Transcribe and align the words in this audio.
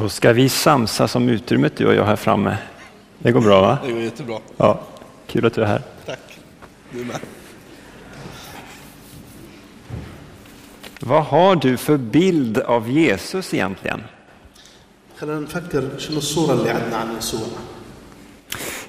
Då 0.00 0.08
ska 0.08 0.32
vi 0.32 0.48
samsas 0.48 1.16
om 1.16 1.28
utrymmet 1.28 1.76
du 1.76 1.86
och 1.86 1.94
jag 1.94 2.04
här 2.04 2.16
framme. 2.16 2.56
Det 3.18 3.32
går 3.32 3.40
bra 3.40 3.60
va? 3.60 3.78
Det 3.86 3.92
går 3.92 4.00
jättebra. 4.02 4.38
Ja, 4.56 4.80
kul 5.26 5.46
att 5.46 5.54
du 5.54 5.62
är 5.62 5.66
här. 5.66 5.82
Tack, 6.06 6.38
du 6.90 7.04
med. 7.04 7.18
Vad 11.00 11.24
har 11.24 11.56
du 11.56 11.76
för 11.76 11.96
bild 11.96 12.58
av 12.58 12.90
Jesus 12.90 13.54
egentligen? 13.54 14.02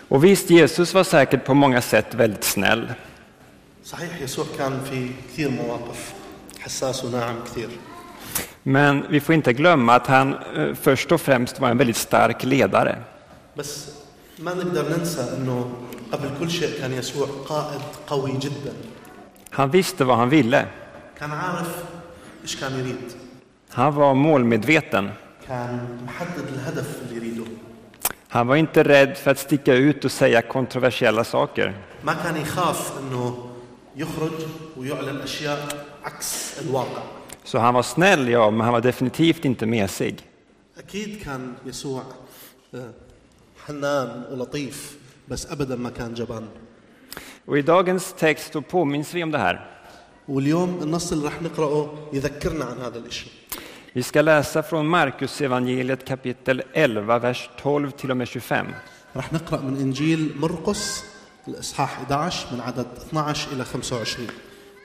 Och 0.08 0.24
visst, 0.24 0.50
Jesus 0.50 0.94
var 0.94 1.04
säkert 1.04 1.44
på 1.44 1.54
många 1.54 1.82
sätt 1.82 2.14
väldigt 2.14 2.44
snäll. 2.44 2.94
صحيح 3.84 4.22
يسوع 4.22 4.46
كان 4.58 4.80
في 4.90 5.10
كثير 5.28 5.50
مواقف 5.50 6.12
حساس 6.60 7.04
وناعم 7.04 7.36
كثير. 7.44 7.68
Men 8.62 9.06
vi 9.10 9.20
får 9.20 9.34
inte 9.34 9.52
glömma 9.52 9.94
att 9.94 10.06
han 10.06 10.34
eh, 10.34 10.74
först 10.74 11.12
och 11.12 11.20
främst 11.20 11.60
var 11.60 11.70
en 11.70 11.78
väldigt 11.78 11.96
stark 11.96 12.44
ledare. 12.44 12.98
بس 13.56 13.90
ما 14.38 14.54
نقدر 14.54 14.88
ننسى 14.98 15.36
إنه 15.36 15.72
قبل 16.12 16.28
كل 16.40 16.50
شيء 16.50 16.78
كان 16.78 16.92
يسوع 16.92 17.28
قائد 17.48 17.80
قوي 18.06 18.32
جدا. 18.32 18.72
Han 19.50 19.70
visste 19.70 20.04
vad 20.04 20.16
han 20.16 20.28
ville. 20.28 20.66
كان 21.18 21.30
عارف 21.30 21.84
إيش 22.42 22.56
كان 22.56 22.72
يريد. 22.78 23.12
Han 23.70 23.94
var 23.94 24.14
målmedveten. 24.14 25.10
كان 25.51 25.97
محدد 26.05 26.47
الهدف 26.47 27.01
اللي 27.01 27.15
يريده. 27.15 27.45
Han 28.29 28.47
var 28.47 28.55
inte 28.55 28.83
rädd 28.83 29.17
för 29.17 29.31
att 29.31 29.39
sticka 29.39 29.73
ut 29.73 30.05
och 30.05 30.11
säga 30.11 30.41
kontroversiella 30.41 31.23
saker. 31.23 31.73
ما 32.03 32.13
كان 32.13 32.37
يخاف 32.37 32.99
انه 32.99 33.49
يخرج 33.95 34.31
ويعلن 34.77 35.21
اشياء 35.21 35.85
عكس 36.03 36.59
الواقع 36.61 37.01
Så 37.43 37.57
han 37.57 37.73
var 37.73 37.83
snäll, 37.83 38.29
ja, 38.29 38.51
men 38.51 38.61
han 38.61 38.73
var 38.73 38.81
definitivt 38.81 39.45
inte 39.45 39.65
mesig. 39.65 40.23
أكيد 40.77 41.23
كان 41.23 41.53
يسوع 41.65 42.03
آه، 42.75 42.91
حنان 43.67 44.25
ولطيف 44.31 44.97
بس 45.27 45.51
ابدا 45.51 45.75
ما 45.75 45.89
كان 45.89 46.13
جبان 46.13 46.47
Och 47.45 47.57
i 47.57 47.61
dagens 47.61 48.13
text 48.13 48.53
så 48.53 48.61
påminns 48.61 49.13
vi 49.13 49.23
om 49.23 49.31
det 49.31 49.37
här. 49.37 49.67
واليوم 50.27 50.79
النص 50.83 51.11
اللي 51.11 51.27
رح 51.27 51.41
نقراه 51.41 51.89
يذكرنا 52.13 52.65
عن 52.65 52.77
هذا 52.77 52.97
الاشي 52.97 53.41
Vi 53.92 54.02
ska 54.02 54.22
läsa 54.22 54.62
från 54.62 54.86
Markus 54.88 55.40
evangeliet 55.40 56.04
kapitel 56.08 56.62
11, 56.72 57.18
vers 57.18 57.50
12 57.60 57.90
till 57.90 58.10
och 58.10 58.16
med 58.16 58.28
25. 58.28 58.66
رح 59.16 59.32
نقرا 59.32 59.60
من 59.60 59.76
انجيل 59.76 60.32
مرقس 60.36 61.04
الاصحاح 61.48 62.00
11 62.10 62.30
من 62.52 62.60
عدد 62.60 62.86
12 63.10 63.52
الى 63.52 63.64
25 63.64 64.26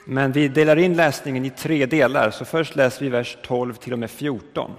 Men 0.06 0.32
vi 0.32 0.48
delar 0.48 0.76
in 0.76 0.94
läsningen 0.94 1.44
i 1.44 1.50
tre 1.50 1.86
delar, 1.86 2.30
så 2.30 2.44
först 2.44 2.76
läser 2.76 3.04
vi 3.04 3.08
vers 3.08 3.36
12 3.42 3.74
till 3.74 3.92
och 3.92 3.98
med 3.98 4.10
14. 4.10 4.70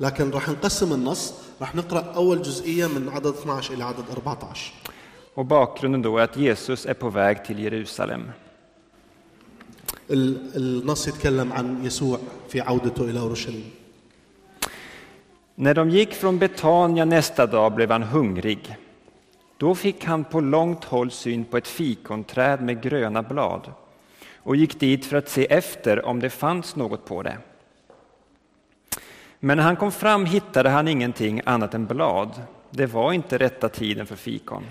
لكن 0.00 0.30
رح 0.30 0.48
نقسم 0.48 0.92
النص 0.92 1.34
رح 1.60 1.74
نقرا 1.74 2.00
اول 2.16 2.42
جزئيه 2.42 2.86
من 2.86 3.08
عدد 3.08 3.34
12 3.42 3.72
الى 3.72 3.84
عدد 3.84 4.04
14 4.14 4.48
Och 5.34 5.46
bakgrunden 5.46 6.02
då 6.02 6.18
är 6.18 6.22
att 6.22 6.36
Jesus 6.36 6.86
är 6.86 6.94
på 6.94 7.10
väg 7.10 7.44
till 7.44 7.58
Jerusalem. 7.58 8.30
ال- 10.10 10.56
النص 10.56 11.08
يتكلم 11.08 11.52
عن 11.52 11.84
يسوع 11.84 12.18
في 12.48 12.60
عودته 12.60 13.04
الى 13.04 13.20
اورشليم 13.20 13.64
När 15.54 15.74
de 15.74 15.90
gick 15.90 16.14
från 16.14 16.38
Betania 16.38 17.04
nästa 17.04 17.46
dag 17.46 17.74
blev 17.74 17.90
han 17.90 18.02
hungrig. 18.02 18.76
Då 19.56 19.74
fick 19.74 20.04
han 20.04 20.24
på 20.24 20.40
långt 20.40 20.84
håll 20.84 21.10
syn 21.10 21.44
på 21.44 21.56
ett 21.56 21.68
fikonträd 21.68 22.62
med 22.62 22.82
gröna 22.82 23.22
blad 23.22 23.72
och 24.36 24.56
gick 24.56 24.80
dit 24.80 25.06
för 25.06 25.16
att 25.16 25.28
se 25.28 25.46
efter 25.46 26.04
om 26.04 26.20
det 26.20 26.30
fanns 26.30 26.76
något 26.76 27.04
på 27.04 27.22
det. 27.22 27.38
Men 29.40 29.56
när 29.56 29.64
han 29.64 29.76
kom 29.76 29.92
fram 29.92 30.26
hittade 30.26 30.68
han 30.68 30.88
ingenting 30.88 31.40
annat 31.44 31.74
än 31.74 31.86
blad. 31.86 32.42
Det 32.70 32.86
var 32.86 33.12
inte 33.12 33.38
rätta 33.38 33.68
tiden 33.68 34.06
för 34.06 34.16
fikon. 34.16 34.64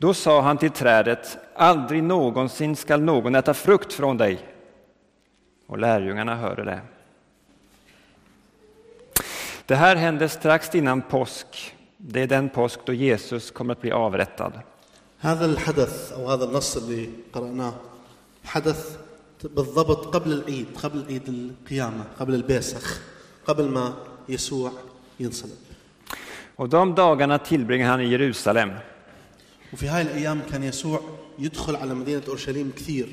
Då 0.00 0.14
sa 0.14 0.40
han 0.40 0.58
till 0.58 0.70
trädet, 0.70 1.38
aldrig 1.54 2.02
någonsin 2.02 2.76
skall 2.76 3.02
någon 3.02 3.34
äta 3.34 3.54
frukt 3.54 3.92
från 3.92 4.16
dig. 4.16 4.38
Och 5.66 5.78
lärjungarna 5.78 6.36
hörde 6.36 6.64
det. 6.64 6.80
Det 9.66 9.74
här 9.74 9.96
hände 9.96 10.28
strax 10.28 10.74
innan 10.74 11.02
påsk. 11.02 11.74
Det 11.96 12.22
är 12.22 12.26
den 12.26 12.48
påsk 12.48 12.80
då 12.84 12.92
Jesus 12.92 13.50
kommer 13.50 13.72
att 13.72 13.80
bli 13.80 13.92
avrättad. 13.92 14.52
هذا 15.18 15.44
الحدث 15.44 16.12
او 16.12 16.30
هذا 16.30 16.44
النص 16.44 16.76
اللي 16.76 17.08
قرأناه 17.32 17.74
حدث 18.44 18.98
بالضبط 19.42 20.14
قبل 20.14 20.32
العيد 20.32 20.66
قبل 20.82 21.04
عيد 21.08 21.28
القيامة 21.28 22.04
قبل 22.18 22.34
البيسخ 22.34 23.00
قبل 23.46 23.68
ما 23.68 23.92
يسوع 24.28 24.70
ينصلب 25.20 25.56
Och 26.56 26.68
de 26.68 26.94
dagarna 26.94 27.38
tillbringar 27.38 27.90
han 27.90 28.00
i 28.00 28.06
Jerusalem. 28.06 28.70
وفي 29.72 29.88
هاي 29.88 30.02
الأيام 30.02 30.40
كان 30.50 30.62
يسوع 30.62 31.00
يدخل 31.38 31.76
على 31.76 31.94
مدينة 31.94 32.22
أورشليم 32.28 32.72
كثير 32.76 33.08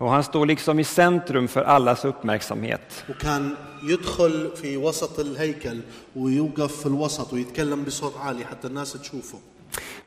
Och 0.00 0.10
han 0.10 0.22
står 0.22 0.46
liksom 0.46 0.78
i 0.80 0.84
centrum 0.84 1.48
för 1.48 1.62
allas 1.62 2.04
uppmärksamhet. 2.04 3.04
وكان 3.10 3.54
يدخل 3.82 4.50
في 4.56 4.76
وسط 4.76 5.20
الهيكل 5.20 5.80
ويوقف 6.16 6.80
في 6.80 6.86
الوسط 6.86 7.32
ويتكلم 7.32 7.84
بصوت 7.84 8.16
عالي 8.16 8.44
حتى 8.44 8.66
الناس 8.68 8.92
تشوفه 8.92 9.38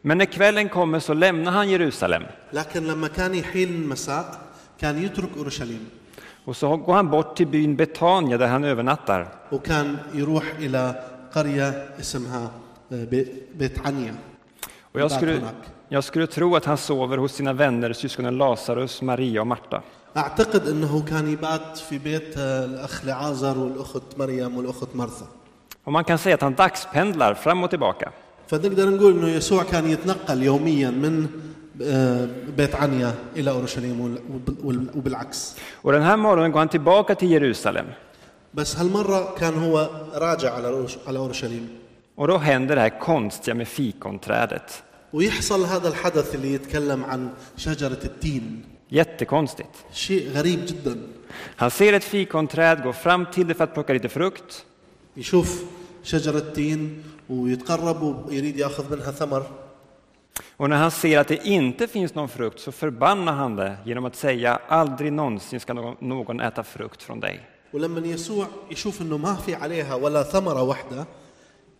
Men 0.03 0.17
när 0.17 0.25
kvällen 0.25 0.69
kommer 0.69 0.99
så 0.99 1.13
lämnar 1.13 1.51
han 1.51 1.69
Jerusalem. 1.69 2.23
لكن 2.53 2.83
لما 2.83 3.07
كان 3.07 3.35
يحين 3.35 3.69
المساء 3.69 4.41
كان 4.79 5.03
يترك 5.03 5.29
أورشليم 5.37 5.85
Och 6.47 6.55
så 6.55 6.77
går 6.77 6.93
han 6.93 7.09
bort 7.09 7.35
till 7.37 7.47
byn 7.47 7.75
Betania 7.75 8.37
där 8.37 8.47
han 8.47 8.63
övernattar. 8.63 9.27
وكان 9.51 9.97
يروح 10.13 10.43
إلى 10.59 11.03
قرية 11.33 11.89
اسمها 11.99 12.51
بي- 12.91 13.27
بيت 13.55 13.79
عنيا 13.79 14.15
Och 14.95 14.99
jag 14.99 15.09
Där 15.09 15.15
skulle, 15.17 15.31
هناك. 15.31 15.55
jag 15.89 16.03
skulle 16.03 16.27
tro 16.27 16.55
att 16.55 16.65
han 16.65 16.77
sover 16.77 17.17
hos 17.17 17.33
sina 17.33 17.53
vänner, 17.53 17.93
syskonen 17.93 18.37
Lazarus, 18.37 19.01
Maria 19.01 19.41
och 19.41 19.47
Marta. 19.47 19.81
أعتقد 20.17 20.67
أنه 20.67 21.03
كان 21.09 21.27
يبات 21.33 21.77
في 21.77 21.97
بيت 21.97 22.37
آه، 22.37 22.65
الأخ 22.65 23.05
لعازر 23.05 23.57
والأخت 23.57 24.03
مريم 24.17 24.57
والأخت 24.57 24.95
مرثا 24.95 25.25
Och 25.83 25.91
man 25.93 26.03
kan 26.03 26.17
säga 26.17 26.35
att 26.35 26.41
han 26.41 26.53
dagspendlar 26.55 27.33
fram 27.33 27.63
och 27.63 27.69
tillbaka. 27.69 28.11
فنقدر 28.47 28.89
نقول 28.89 29.13
أنه 29.13 29.27
يسوع 29.29 29.63
كان 29.63 29.87
يتنقل 29.91 30.43
يوميا 30.43 30.89
من 30.89 31.27
آه، 31.83 32.27
بيت 32.57 32.75
عنيا 32.75 33.15
إلى 33.35 33.51
أورشليم 33.51 34.01
وال- 34.01 34.21
وبال- 34.33 34.89
وبالعكس 34.95 35.55
Och 35.83 35.91
den 35.91 36.01
här 36.01 36.17
morgonen 36.17 36.51
går 36.51 36.59
han 36.59 36.69
tillbaka 36.69 37.15
till 37.15 37.31
Jerusalem. 37.31 37.85
بس 38.53 38.75
هالمرة 38.75 39.35
كان 39.37 39.53
هو 39.63 39.89
راجع 40.15 40.53
على 40.53 40.67
أورش- 40.67 40.97
على 41.07 41.19
أورشليم 41.19 41.69
Och 42.15 42.27
då 42.27 42.37
händer 42.37 42.75
det 42.75 42.81
här 42.81 42.99
konstiga 42.99 43.55
med 43.55 43.67
fikonträdet. 43.67 44.83
ويحصل 45.13 45.65
هذا 45.65 45.87
الحدث 45.87 46.35
اللي 46.35 46.53
يتكلم 46.53 47.05
عن 47.05 47.29
شجرة 47.57 47.99
التين 48.03 48.63
Jättekonstigt. 48.89 49.85
شيء 49.93 50.29
غريب 50.31 50.65
جدا 50.65 50.97
Han 51.55 51.71
ser 51.71 51.93
ett 51.93 52.03
fikonträd, 52.03 52.83
går 52.83 52.93
fram 52.93 53.25
till 53.25 53.47
det 53.47 53.53
för 53.53 53.63
att 53.63 53.73
plocka 53.73 53.93
lite 53.93 54.09
frukt. 54.09 54.65
يشوف 55.17 55.63
شجرة 56.03 56.39
تين 56.39 57.03
ويتقرب 57.29 58.01
ويريد 58.27 58.57
ياخذ 58.57 58.91
منها 58.95 59.11
ثمر 59.11 59.43
Och 60.57 60.69
när 60.69 60.77
han 60.77 60.91
ser 60.91 61.19
att 61.19 61.27
det 61.27 61.47
inte 61.47 61.87
finns 61.87 62.15
någon 62.15 62.29
frukt 62.29 62.59
så 62.59 62.71
förbannar 62.71 63.33
han 63.33 63.55
det 63.55 63.77
genom 63.85 64.05
att 64.05 64.15
säga 64.15 64.59
aldrig 64.67 65.13
någonsin 65.13 65.59
ska 65.59 65.73
någon, 65.73 65.95
någon 65.99 66.39
äta 66.39 66.63
frukt 66.63 67.03
från 67.03 67.19
dig. 67.19 67.39
ولما 67.73 68.07
يسوع 68.07 68.45
يشوف 68.71 69.01
انه 69.01 69.17
ما 69.17 69.35
في 69.35 69.55
عليها 69.55 69.95
ولا 69.95 70.23
ثمره 70.23 70.61
واحده 70.63 71.05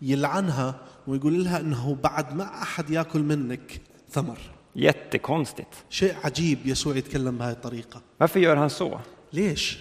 يلعنها 0.03 0.75
ويقول 1.07 1.45
لها 1.45 1.61
إنه 1.61 1.97
بعد 2.03 2.37
ما 2.37 2.45
أحد 2.63 2.91
يأكل 2.91 3.21
منك 3.21 3.81
ثمر 4.11 4.39
Jättekonstigt. 4.79 5.75
شيء 5.91 6.15
عجيب 6.25 6.59
يسوع 6.65 6.97
يتكلم 6.97 7.39
بهذه 7.39 7.53
الطريقة 7.53 8.01
Varför 8.21 8.41
gör 8.41 8.57
han 8.57 8.71
så? 8.71 8.99
ليش 9.33 9.79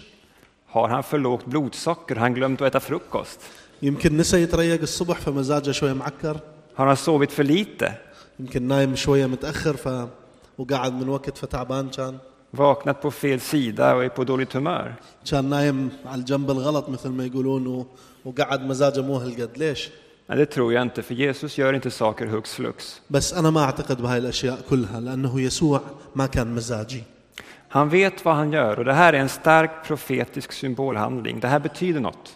Har 0.67 0.89
han 0.89 1.03
för 1.03 1.17
lågt 1.17 1.45
blodsocker? 1.45 2.15
Har 2.15 2.21
han 2.21 2.33
glömt 2.33 2.61
att 2.61 2.67
äta 2.75 2.79
frukost? 2.79 3.39
يمكن 3.81 4.17
نسى 4.17 4.41
يتريق 4.41 4.81
الصبح 4.81 5.17
فمزاجه 5.19 5.71
شوية 5.71 5.93
معكر 5.93 6.39
Har 6.75 6.85
han 6.87 6.97
sovit 6.97 7.31
för 7.31 7.43
lite? 7.43 7.91
يمكن 8.39 8.63
نايم 8.67 8.95
شوية 8.95 9.25
متأخر 9.25 9.75
ف 9.77 10.07
وقعد 10.57 10.93
من 10.93 11.09
وقت 11.09 11.37
فتعبان 11.37 11.89
كان 11.89 12.17
Vaknat 12.57 13.01
på 13.01 13.11
fel 13.11 13.39
sida 13.39 13.95
och 13.95 14.03
är 14.03 14.09
på 14.09 14.23
dåligt 14.23 14.53
humör? 14.53 14.93
كان 15.25 15.49
نايم 15.49 15.89
على 16.05 16.19
الجنب 16.19 16.51
الغلط 16.51 16.89
مثل 16.89 17.09
ما 17.09 17.25
يقولون 17.25 17.67
و... 17.67 17.85
وقعد 18.25 18.61
مزاجه 18.65 19.01
مو 19.01 19.17
هالقد 19.17 19.57
ليش 19.57 19.89
Nej, 20.26 20.38
det 20.38 20.46
tror 20.46 20.72
jag 20.72 20.82
inte, 20.82 21.02
för 21.02 21.14
Jesus 21.14 21.58
gör 21.58 21.72
inte 21.72 21.90
saker 21.90 22.26
hux 22.26 22.54
flux. 22.54 23.00
بس 23.08 23.34
انا 23.34 23.50
ما 23.50 23.60
اعتقد 23.60 24.02
بهاي 24.02 24.18
الاشياء 24.18 24.60
كلها 24.70 25.00
لانه 25.00 25.40
يسوع 25.40 25.80
ما 26.14 26.26
كان 26.26 26.54
مزاجي 26.54 27.02
Han 27.68 27.88
vet 27.88 28.24
vad 28.24 28.36
han 28.36 28.52
gör 28.52 28.78
och 28.78 28.84
det 28.84 28.92
här 28.92 29.12
är 29.12 29.18
en 29.18 29.28
stark 29.28 29.70
profetisk 29.86 30.52
symbolhandling. 30.52 31.40
Det 31.40 31.48
här 31.48 31.58
betyder 31.58 32.00
något. 32.00 32.34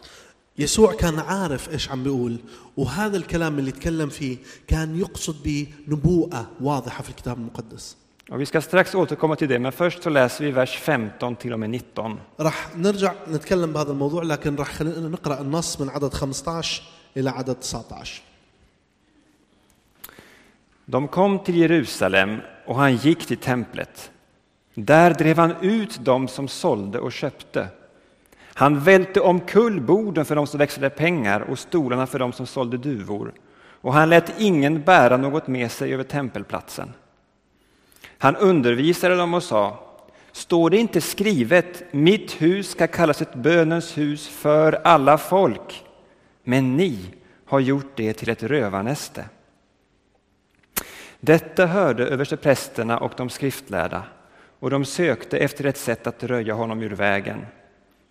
يسوع 0.58 0.92
كان 0.92 1.18
عارف 1.18 1.68
ايش 1.72 1.90
عم 1.90 2.02
بيقول 2.02 2.36
وهذا 2.76 3.16
الكلام 3.16 3.58
اللي 3.58 3.72
تكلم 3.72 4.08
فيه 4.08 4.36
كان 4.66 4.98
يقصد 4.98 5.36
بنبوءة 5.44 6.50
واضحة 6.60 7.02
في 7.02 7.10
الكتاب 7.10 7.36
المقدس 7.38 7.96
Och 8.30 8.40
vi 8.40 8.46
ska 8.46 8.60
strax 8.60 8.94
återkomma 8.94 9.36
till 9.36 9.48
det, 9.48 9.58
men 9.58 9.72
först 9.72 10.02
så 10.02 10.10
läser 10.10 10.44
vi 10.44 10.50
vers 10.50 10.78
15 10.78 11.36
till 11.36 11.52
och 11.52 11.60
med 11.60 11.70
19. 11.70 12.18
راح 12.40 12.76
نرجع 12.76 13.12
نتكلم 13.28 13.72
بهذا 13.72 13.90
الموضوع 13.90 14.22
لكن 14.22 14.56
راح 14.56 14.72
خلينا 14.72 15.08
نقرأ 15.08 15.40
النص 15.40 15.80
من 15.80 15.88
عدد 15.88 16.14
15 16.14 16.82
إلى 17.16 17.30
عدد 17.30 17.56
19 17.56 17.84
De 20.84 21.08
kom 21.08 21.38
till 21.38 21.56
Jerusalem 21.56 22.40
och 22.66 22.76
han 22.76 22.96
gick 22.96 23.26
till 23.26 23.36
templet. 23.36 24.10
Där 24.74 25.14
drev 25.14 25.38
han 25.38 25.54
ut 25.60 26.04
dem 26.04 26.28
som 26.28 26.48
sålde 26.48 26.98
och 26.98 27.12
köpte. 27.12 27.68
Han 28.54 28.80
välte 28.80 29.20
omkull 29.20 29.80
borden 29.80 30.24
för 30.24 30.36
dem 30.36 30.46
som 30.46 30.58
växlade 30.58 30.90
pengar 30.90 31.40
och 31.40 31.58
stolarna 31.58 32.06
för 32.06 32.18
dem 32.18 32.32
som 32.32 32.46
sålde 32.46 32.76
duvor. 32.76 33.32
Och 33.80 33.92
han 33.92 34.10
lät 34.10 34.40
ingen 34.40 34.82
bära 34.82 35.16
något 35.16 35.46
med 35.46 35.70
sig 35.70 35.94
över 35.94 36.04
tempelplatsen. 36.04 36.92
Han 38.18 38.36
undervisade 38.36 39.16
dem 39.16 39.34
och 39.34 39.42
sa, 39.42 39.78
står 40.32 40.70
det 40.70 40.76
inte 40.76 41.00
skrivet, 41.00 41.92
mitt 41.92 42.42
hus 42.42 42.70
ska 42.70 42.86
kallas 42.86 43.22
ett 43.22 43.34
bönens 43.34 43.98
hus 43.98 44.28
för 44.28 44.72
alla 44.84 45.18
folk, 45.18 45.84
men 46.44 46.76
ni 46.76 46.98
har 47.44 47.60
gjort 47.60 47.96
det 47.96 48.12
till 48.12 48.28
ett 48.28 48.42
rövarnäste. 48.42 49.24
Detta 51.20 51.66
hörde 51.66 52.06
översteprästerna 52.06 52.98
och 52.98 53.12
de 53.16 53.30
skriftlärda, 53.30 54.02
och 54.58 54.70
de 54.70 54.84
sökte 54.84 55.38
efter 55.38 55.64
ett 55.64 55.76
sätt 55.76 56.06
att 56.06 56.22
röja 56.22 56.54
honom 56.54 56.82
ur 56.82 56.90
vägen. 56.90 57.46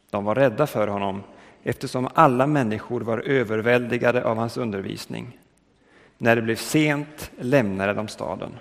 De 0.09 0.25
var 0.25 0.35
rädda 0.35 0.67
för 0.67 0.87
honom, 0.87 1.23
eftersom 1.63 2.09
alla 2.13 2.47
människor 2.47 3.01
var 3.01 3.17
överväldigade 3.17 4.23
av 4.23 4.37
hans 4.37 4.57
undervisning. 4.57 5.37
När 6.17 6.35
det 6.35 6.41
blev 6.41 6.55
sent 6.55 7.31
lämnade 7.39 7.93
de 7.93 8.07
staden. 8.07 8.51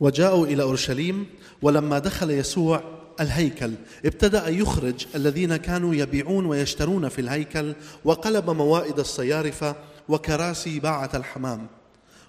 وجاءوا 0.00 0.46
إلى 0.46 0.62
أورشليم 0.62 1.26
ولما 1.62 1.98
دخل 1.98 2.30
يسوع 2.30 2.80
الهيكل. 3.21 3.71
ابتدأ 4.05 4.47
يخرج 4.47 5.05
الذين 5.15 5.55
كانوا 5.55 5.95
يبيعون 5.95 6.45
ويشترون 6.45 7.09
في 7.09 7.21
الهيكل 7.21 7.73
وقلب 8.05 8.49
موائد 8.49 8.99
الصيارفة 8.99 9.75
وكراسي 10.09 10.79
باعة 10.79 11.09
الحمام. 11.13 11.67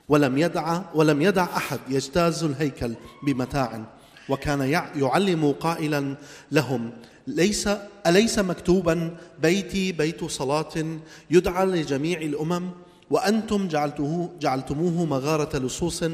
ولم 0.09 0.38
يدع 0.38 0.81
ولم 0.94 1.23
يدع 1.23 1.44
أحد 1.56 1.79
يجتاز 1.88 2.44
الهيكل 2.44 2.94
بمتاع. 3.27 3.85
وكان 4.29 4.61
يع- 4.61 4.97
يعلم 4.97 5.53
قائلا 5.61 6.15
لهم 6.53 6.91
ليس 7.27 7.69
أليس 8.06 8.38
مكتوبا 8.38 9.17
بيتي 9.43 9.93
بيت 9.93 10.25
صلاة 10.25 10.99
يدعى 11.31 11.67
لجميع 11.67 12.21
الأمم؟ 12.21 12.71
وأنتم 13.11 13.69
جعلته 13.69 14.31
جعلتموه 14.41 15.05
مغارة 15.05 15.59
لصوص 15.59 16.05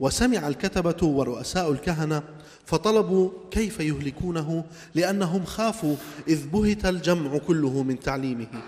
وسمع 0.00 0.48
الكتبة 0.48 1.06
ورؤساء 1.06 1.72
الكهنة 1.72 2.22
فطلبوا 2.64 3.30
كيف 3.50 3.80
يهلكونه 3.80 4.64
لأنهم 4.94 5.44
خافوا 5.44 5.96
إذ 6.28 6.46
بهت 6.46 6.86
الجمع 6.86 7.38
كله 7.38 7.82
من 7.82 8.00
تعليمه. 8.00 8.62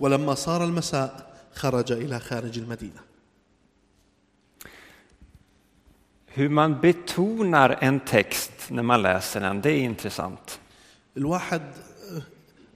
ولما 0.00 0.34
صار 0.34 0.64
المساء 0.64 1.36
خرج 1.54 1.92
إلى 1.92 2.20
خارج 2.20 2.58
المدينة. 2.58 3.06
Hur 6.36 6.48
man 6.48 6.80
betonar 6.80 7.78
en 7.80 8.00
text 8.00 8.70
när 8.70 8.82
man 8.82 9.02
läser 9.02 9.40
den, 9.40 9.60
det 9.60 9.70
är 9.70 9.84
intressant. 9.84 10.58
الواحد 11.16 11.62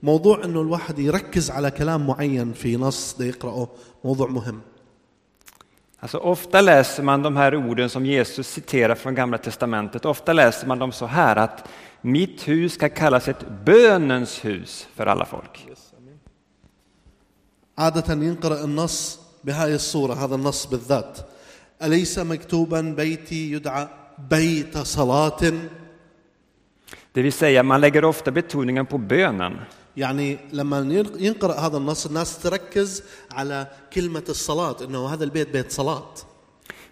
موضوع 0.03 0.43
إنه 0.43 0.61
الواحد 0.61 0.99
يركز 0.99 1.51
على 1.51 1.71
كلام 1.71 2.07
معين 2.07 2.53
في 2.53 2.77
نص 2.77 3.19
يقرأه 3.19 3.69
موضوع 4.03 4.27
مهم. 4.27 4.61
Alltså 6.00 6.18
ofta 6.18 6.60
läser 6.60 7.02
man 7.02 7.22
de 7.22 7.36
här 7.36 7.54
orden 7.54 7.90
som 7.90 8.06
Jesus 8.06 8.48
citerar 8.48 8.94
från 8.94 9.14
Gamla 9.14 9.38
Testamentet, 9.38 10.04
ofta 10.04 10.32
läser 10.32 10.66
man 10.66 10.78
dem 10.78 10.92
så 10.92 11.06
här 11.06 11.36
att 11.36 11.68
mitt 12.00 12.48
hus 12.48 12.74
ska 12.74 12.88
kallas 12.88 13.28
ett 13.28 13.44
bönens 13.64 14.44
hus 14.44 14.88
för 14.94 15.06
alla 15.06 15.24
folk. 15.24 15.66
عادة 17.78 18.14
ينقرأ 18.14 18.64
النص 18.64 19.20
بهاي 19.44 19.74
الصورة 19.74 20.14
هذا 20.14 20.34
النص 20.34 20.66
بالذات 20.66 21.18
أليس 21.82 22.18
مكتوبا 22.18 22.80
بيتي 22.80 23.52
يدعى 23.52 23.88
بيت 24.18 24.78
صلاة 24.78 25.52
Det 27.12 27.22
vill 27.22 27.32
säga, 27.32 27.62
man 27.62 27.80
lägger 27.80 28.04
ofta 28.04 28.30
betoningen 28.30 28.86
på 28.86 28.98
bönen. 28.98 29.58
يعني 29.97 30.37
لما 30.53 31.05
ينقرأ 31.19 31.53
هذا 31.59 31.77
النص 31.77 32.05
الناس 32.05 32.37
تركز 32.39 33.03
على 33.31 33.67
كلمة 33.93 34.23
الصلاة 34.29 34.75
إنه 34.83 35.07
هذا 35.13 35.23
البيت 35.23 35.49
بيت 35.49 35.71
صلاة 35.71 36.03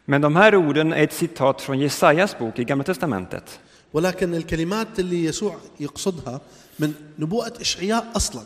Men 0.07 0.21
de 0.21 0.35
här 0.35 0.55
orden 0.55 0.93
är 0.93 1.03
ett 1.03 1.13
citat 1.13 1.61
från 1.61 1.79
Jesajas 1.79 2.37
bok 2.39 2.59
i 2.59 2.63
Gamla 2.63 2.83
Testamentet. 2.83 3.59
ولكن 3.93 4.35
الكلمات 4.35 4.99
اللي 4.99 5.23
يسوع 5.25 5.55
يقصدها 5.79 6.41
من 6.79 6.93
نبوءة 7.19 7.53
إشعياء 7.61 8.05
أصلا 8.15 8.41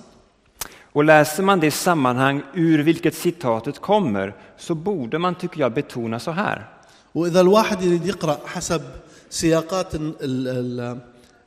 Och 0.95 1.03
läser 1.03 1.43
man 1.43 1.59
det 1.59 1.71
sammanhang 1.71 2.41
ur 2.53 2.83
vilket 2.83 3.15
citatet 3.15 3.79
kommer 3.81 4.35
så 4.57 4.75
borde 4.75 5.19
man, 5.19 5.35
tycker 5.35 5.59
jag, 5.59 5.73
betona 5.73 6.19
så 6.19 6.31
här. 6.31 6.69
وإذا 7.15 7.41
الواحد 7.41 7.81
يريد 7.81 8.05
يقرأ 8.05 8.39
حسب 8.45 8.81
سياقات 9.29 9.95
ال- 9.95 10.15
ال- 10.21 10.99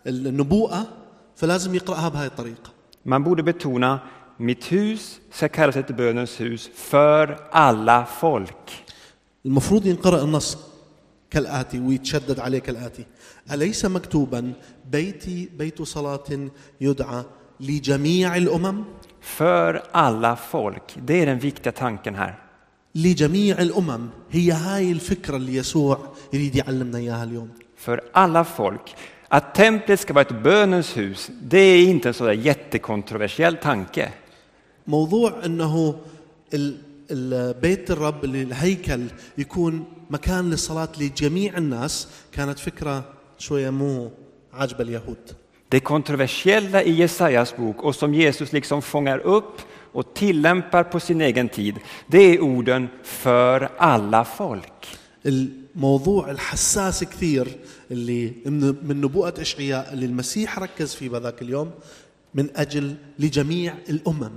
ال- 0.06 0.26
النبوءة 0.26 0.86
فلازم 1.36 1.74
يقرأها 1.74 2.08
بهاي 2.08 2.26
الطريقة 2.26 2.70
Man 3.05 3.23
borde 3.23 3.43
betona 3.43 3.99
mitt 4.37 4.71
hus 4.71 5.19
ska 5.31 5.47
kallas 5.49 5.75
ett 5.75 5.87
bönens 5.97 6.41
hus 6.41 6.69
för 6.75 7.37
alla 7.51 8.05
folk. 8.05 8.83
المفروض 9.45 9.85
ينقرأ 9.85 10.23
النص 10.23 10.57
كالآتي 11.31 11.79
ويتشدد 11.79 12.39
عليه 12.39 12.59
كالآتي 12.59 13.05
أليس 13.51 13.85
مكتوبا 13.85 14.53
بيتي 14.91 15.49
بيت 15.57 15.81
صلاة 15.81 16.49
يدعى 16.81 17.23
لجميع 17.59 18.35
الأمم 18.37 18.83
För 19.21 19.81
alla 19.91 20.35
folk. 20.35 20.95
Det 21.05 21.21
är 21.21 21.25
den 21.25 21.39
viktiga 21.39 21.71
tanken 21.71 22.15
här. 22.15 22.35
لجميع 22.95 23.59
الأمم 23.61 24.09
هي 24.31 24.51
هاي 24.51 24.91
الفكرة 24.91 25.35
اللي 25.35 25.55
يسوع 25.55 25.97
يريد 26.33 26.55
يعلمنا 26.55 26.97
إياها 26.97 27.23
اليوم 27.23 27.49
För 27.85 27.99
alla 28.13 28.43
folk. 28.43 28.95
Att 29.27 29.55
templet 29.55 29.99
ska 29.99 30.13
vara 30.13 30.21
ett 30.21 30.43
bönens 30.43 30.97
hus, 30.97 31.29
det 31.41 31.57
är 31.59 31.83
inte 31.83 32.07
en 32.07 32.13
sådär 32.13 32.31
jättekontroversiell 32.33 33.57
tanke. 33.57 34.09
موضوع 34.87 35.45
أنه 35.45 35.95
ال- 36.53 36.77
ال- 37.11 37.53
بيت 37.61 37.91
الرب 37.91 38.23
اللي 38.23 38.41
الهيكل 38.43 39.01
يكون 39.37 39.85
مكان 40.09 40.49
للصلاة 40.49 40.89
لجميع 40.99 41.57
الناس 41.57 42.07
كانت 42.31 42.59
فكرة 42.59 43.03
شوية 43.37 43.69
مو 43.69 44.11
عاجبة 44.53 44.83
اليهود 44.83 45.17
Det 45.69 45.79
kontroversiella 45.79 46.83
i 46.83 46.91
Jesajas 46.91 47.55
bok 47.57 47.83
och 47.83 47.95
som 47.95 48.13
Jesus 48.13 48.51
liksom 48.53 48.81
fångar 48.81 49.17
upp 49.19 49.61
och 49.93 50.13
tillämpar 50.13 50.83
på 50.83 50.99
sin 50.99 51.21
egen 51.21 51.49
tid, 51.49 51.75
det 52.07 52.17
är 52.17 52.39
orden 52.41 52.87
för 53.03 53.69
alla 53.77 54.25
folk. 54.25 54.97
الموضوع 55.25 56.31
الحساس 56.31 57.03
كثير 57.03 57.47
اللي 57.90 58.32
من 58.82 59.00
نبوءة 59.00 59.34
إشعياء 59.40 59.92
اللي 59.92 60.06
المسيح 60.06 60.58
ركز 60.58 60.94
فيه 60.94 61.08
بذاك 61.08 61.42
اليوم 61.42 61.70
من 62.34 62.48
أجل 62.56 62.94
لجميع 63.18 63.74
الأمم 63.88 64.30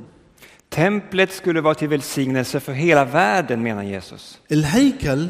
Templet 0.70 1.32
skulle 1.32 1.62
vara 1.62 1.76
till 1.76 1.88
välsignelse 1.90 2.60
för 2.60 2.74
hela 2.74 3.06
världen, 3.06 3.64
menar 3.64 3.84
Jesus. 3.84 4.38
الهيكل 4.52 5.28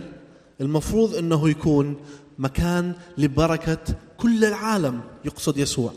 المفروض 0.62 1.16
أنه 1.16 1.50
يكون 1.50 1.96
مكان 2.38 2.94
لبركة 3.18 3.78
كل 4.18 4.46
العالم 4.46 5.02
يقصد 5.26 5.58
يسوع 5.58 5.92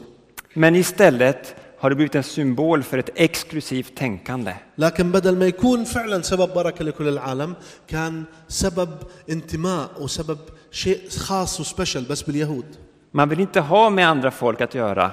Men 0.55 0.75
istället 0.75 1.55
har 1.79 1.91
det 1.91 1.97
blivit 1.97 2.15
en 2.15 2.23
symbol 2.23 2.83
för 2.83 2.99
ett 2.99 3.11
exklusivt 3.15 3.95
tänkande. 3.95 4.55
لكن 4.79 5.13
بدل 5.13 5.39
ما 5.39 5.47
يكون 5.47 5.85
فعلا 5.85 6.23
سبب 6.23 6.55
بركة 6.55 6.85
لكل 6.85 7.09
العالم 7.09 7.55
كان 7.89 8.25
سبب 8.49 8.91
انتماء 9.31 10.03
وسبب 10.03 10.39
شيء 10.72 11.10
خاص 11.10 11.60
وسبيشل 11.60 12.06
بس 12.06 12.22
باليهود 12.22 12.66
Man 13.14 13.30
vill 13.30 13.40
inte 13.40 13.60
ha 13.60 13.90
med 13.90 14.08
andra 14.08 14.32
folk 14.32 14.62
att 14.62 14.76
göra. 14.76 15.12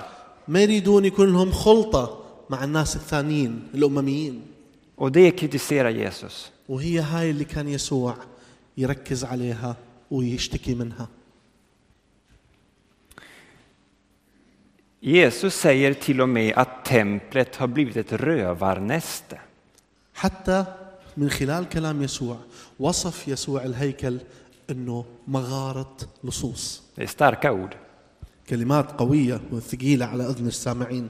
ما 0.48 0.62
يريدون 0.62 1.04
يكون 1.04 1.32
لهم 1.32 1.52
خلطة 1.52 2.24
مع 2.50 2.64
الناس 2.64 2.96
الثانيين 2.96 3.68
الأمميين 3.74 4.42
Och 4.96 5.12
det 5.12 5.30
kritiserar 5.30 5.90
Jesus. 5.90 6.50
وهي 6.68 6.98
هاي 7.00 7.30
اللي 7.30 7.44
كان 7.44 7.68
يسوع 7.68 8.16
يركز 8.76 9.24
عليها 9.24 9.76
ويشتكي 10.10 10.74
منها 10.74 11.08
Jesus 15.00 15.54
säger 15.54 15.94
till 15.94 16.20
och 16.20 16.28
med 16.28 16.52
att 16.56 16.84
templet 16.84 17.56
har 17.56 17.66
blivit 17.66 17.96
ett 17.96 18.12
rövarnäste. 18.12 19.38
حتى 20.14 20.64
من 21.16 21.30
خلال 21.30 21.68
كلام 21.68 22.02
يسوع 22.02 22.36
وصف 22.80 23.28
يسوع 23.28 23.64
الهيكل 23.64 24.18
انه 24.70 25.04
مغارة 25.26 25.96
لصوص 26.24 26.82
Det 26.96 27.02
är 27.02 27.06
starka 27.06 27.52
ord. 27.52 27.74
كلمات 28.48 28.92
قوية 28.98 29.40
وثقيلة 29.52 30.04
على 30.06 30.24
اذن 30.26 30.46
السامعين 30.46 31.08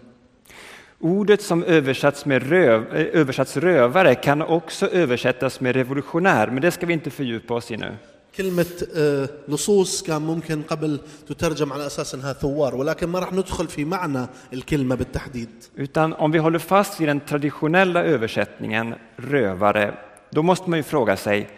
Ordet 1.00 1.42
som 1.42 1.62
översatts, 1.64 2.26
med 2.26 2.48
röv, 2.48 2.96
eh, 2.96 3.20
översatts 3.20 3.56
rövare 3.56 4.14
kan 4.14 4.42
också 4.42 4.86
översättas 4.86 5.60
med 5.60 5.76
revolutionär, 5.76 6.46
men 6.46 6.62
det 6.62 6.70
ska 6.70 6.86
vi 6.86 6.92
inte 6.92 7.10
fördjupa 7.10 7.54
oss 7.54 7.70
i 7.70 7.76
nu. 7.76 7.96
كلمة 8.36 8.66
آه، 8.96 9.28
لصوص 9.48 10.02
كان 10.02 10.22
ممكن 10.22 10.62
قبل 10.62 11.00
تترجم 11.28 11.72
على 11.72 11.86
أساس 11.86 12.14
أنها 12.14 12.32
ثوار 12.32 12.74
ولكن 12.74 13.08
ما 13.08 13.18
راح 13.18 13.32
ندخل 13.32 13.68
في 13.68 13.84
معنى 13.84 14.26
الكلمة 14.52 14.94
بالتحديد 14.94 15.48
Utan 15.76 16.12
om 16.12 16.30
vi 16.32 16.38
håller 16.38 16.58
fast 16.58 17.00
vid 17.00 17.08
den 17.08 17.20
traditionella 17.20 18.04
översättningen 18.04 18.94
rövare, 19.16 19.94
då 20.30 20.42
måste 20.42 20.70
man 20.70 20.78
ju 20.78 20.82
fråga 20.82 21.16
sig, 21.16 21.48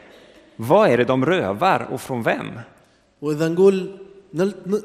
vad 0.56 0.90
är 0.90 0.98
det 0.98 1.06
de 1.06 1.26
rövar 1.26 1.88
och 1.92 2.02
från 2.02 2.24
vem? 2.24 2.60
وإذا 3.22 3.48
نقول 3.50 3.98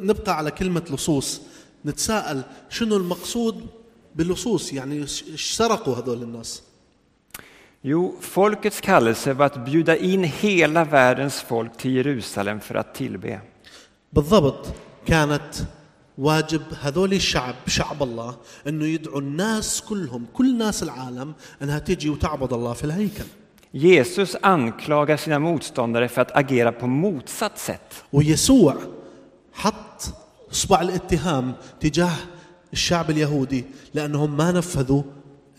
نبقى 0.00 0.36
على 0.36 0.50
كلمة 0.50 0.82
لصوص 0.90 1.40
نتساءل 1.84 2.42
شنو 2.68 2.96
المقصود 2.96 3.66
باللصوص 4.14 4.72
يعني 4.72 4.96
إيش 5.02 5.56
سرقوا 5.56 5.94
هذول 5.94 6.22
الناس 6.22 6.62
Jo, 7.82 8.16
folkets 8.20 8.80
kallelse 8.80 9.32
var 9.32 9.46
att 9.46 9.64
bjuda 9.64 9.96
in 9.96 10.24
hela 10.24 10.84
världens 10.84 11.40
folk 11.40 11.76
till 11.76 11.94
Jerusalem 11.96 12.60
för 12.60 12.74
att 12.74 12.94
tillbe. 12.94 13.40
بالضبط 14.12 14.66
كانت 15.06 15.66
واجب 16.18 16.62
هذول 16.80 17.12
الشعب 17.12 17.54
شعب 17.66 18.02
الله 18.02 18.36
إنه 18.66 18.86
يدعوا 18.86 19.20
الناس 19.20 19.80
كلهم 19.80 20.26
كل 20.32 20.58
ناس 20.58 20.82
العالم 20.82 21.34
إنها 21.62 21.78
تجي 21.78 22.10
وتعبد 22.10 22.52
الله 22.52 22.72
في 22.72 22.84
الهيكل 22.84 23.24
Jesus 23.73 24.35
anklagar 24.41 25.17
sina 25.17 25.39
motståndare 25.39 26.07
för 26.07 26.21
att 26.21 26.35
agera 26.37 26.71
på 26.71 26.87
motsatt 26.87 27.57
sätt. 27.59 28.03
ويسوع 28.11 28.75
حط 29.53 30.13
اصبع 30.51 30.81
الاتهام 30.81 31.53
تجاه 31.79 32.15
الشعب 32.73 33.09
اليهودي 33.09 33.65
لانهم 33.93 34.37
ما 34.37 34.51
نفذوا 34.51 35.03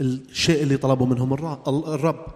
الشيء 0.01 0.62
اللي 0.62 0.77
طلبوا 0.77 1.07
منهم 1.07 1.33
الر- 1.35 1.95
الرب 1.95 2.27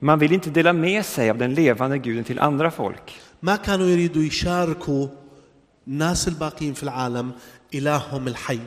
Man 0.00 0.18
vill 0.18 0.32
inte 0.32 0.50
dela 0.50 0.72
med 0.72 1.04
sig 1.04 1.30
av 1.30 1.38
den 1.38 1.54
levande 1.54 1.98
guden 1.98 2.24
till 2.24 2.38
andra 2.38 2.70
folk. 2.70 3.12
ما 3.42 3.56
كانوا 3.56 3.86
يريدوا 3.86 4.22
يشاركوا 4.22 5.06
الناس 5.88 6.28
الباقيين 6.28 6.72
في 6.74 6.82
العالم 6.82 7.32
الههم 7.74 8.28
الحي 8.28 8.60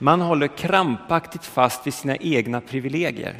Man 0.00 0.20
håller 0.20 0.48
krampaktigt 0.48 1.44
fast 1.44 1.86
vid 1.86 1.94
sina 1.94 2.16
egna 2.16 2.60
privilegier. 2.60 3.34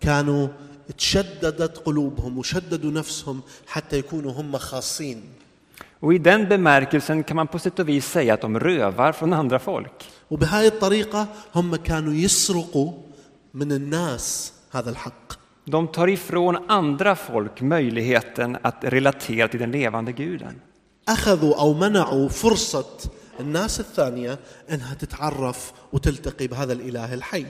كانوا 0.00 0.48
تشددت 0.97 1.77
قلوبهم 1.77 2.37
وشددوا 2.37 2.91
نفسهم 2.91 3.41
حتى 3.67 3.97
يكونوا 3.99 4.31
هم 4.31 4.57
خاصين 4.57 5.23
Och 5.99 6.13
i 6.13 6.17
den 6.17 6.49
bemärkelsen 6.49 7.23
kan 7.23 7.35
man 7.35 7.47
på 7.47 7.59
sätt 7.59 7.79
och 7.79 7.89
vis 7.89 8.05
säga 8.05 8.33
att 8.33 8.41
de 8.41 8.59
rövar 8.59 9.11
från 9.11 9.33
andra 9.33 9.59
folk. 9.59 10.09
وبهاي 10.29 10.67
الطريقة 10.67 11.27
هم 11.53 11.75
كانوا 11.75 12.13
يسرقوا 12.13 12.91
من 13.53 13.71
الناس 13.71 14.53
هذا 14.71 14.89
الحق 14.89 15.33
De 15.67 15.87
tar 15.87 16.07
ifrån 16.07 16.57
andra 16.67 17.15
folk 17.15 17.61
möjligheten 17.61 18.57
att 18.61 18.75
relatera 18.81 19.47
till 19.47 19.59
den 19.59 19.71
levande 19.71 20.11
guden. 20.11 20.59
أخذوا 21.09 21.59
أو 21.59 21.73
منعوا 21.73 22.29
فرصة 22.29 22.85
الناس 23.39 23.79
الثانية 23.79 24.39
أنها 24.71 24.93
تتعرف 24.93 25.73
وتلتقي 25.93 26.47
بهذا 26.47 26.73
الإله 26.73 27.13
الحي 27.13 27.45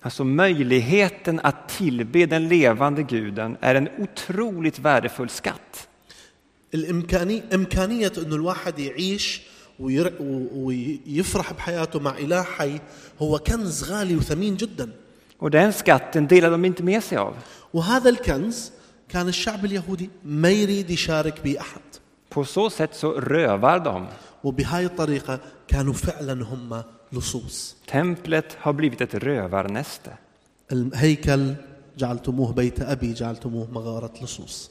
Alltså 0.00 0.24
möjligheten 0.24 1.40
att 1.42 1.68
tillbe 1.68 2.26
den 2.26 2.48
levande 2.48 3.02
guden 3.02 3.56
är 3.60 3.74
en 3.74 3.88
otroligt 3.98 4.78
värdefull 4.78 5.28
skatt. 5.28 5.88
الإمكانية 6.74 7.42
إمكانية 7.54 8.12
أنه 8.18 8.34
الواحد 8.36 8.78
يعيش 8.78 9.42
وير- 9.80 10.12
و- 10.20 10.48
ويفرح 10.66 11.52
بحياته 11.52 12.00
مع 12.00 12.18
إله 12.18 12.42
حي 12.42 12.80
هو 13.22 13.38
كنز 13.38 13.84
غالي 13.84 14.16
وثمين 14.16 14.56
جدا 14.56 14.88
Och 15.40 15.50
den 15.50 15.72
skatten 15.72 16.26
delar 16.28 16.50
de 16.50 16.64
inte 16.64 16.82
med 16.82 17.02
sig 17.04 17.18
av. 17.18 17.34
وهذا 17.72 18.10
الكنز 18.10 18.72
كان 19.08 19.28
الشعب 19.28 19.64
اليهودي 19.64 20.10
ما 20.24 20.50
يريد 20.50 20.90
يشارك 20.90 21.40
به 21.44 21.60
أحد 21.60 21.80
På 22.30 22.44
så 22.44 22.70
sätt 22.70 22.94
så 22.94 23.12
rövar 23.20 23.78
de. 23.78 24.06
وبهاي 24.44 24.84
الطريقة 24.86 25.40
كانوا 25.68 25.92
فعلا 25.92 26.44
هم 26.44 26.82
لصوص 27.12 27.76
Templet 27.86 28.56
har 28.60 28.72
blivit 28.72 29.00
ett 29.00 29.14
rövarnäste. 29.14 30.10
الهيكل 30.72 31.54
جعلتموه 31.98 32.52
بيت 32.52 32.80
أبي 32.80 33.12
جعلتموه 33.12 33.68
مغارة 33.72 34.12
لصوص 34.22 34.70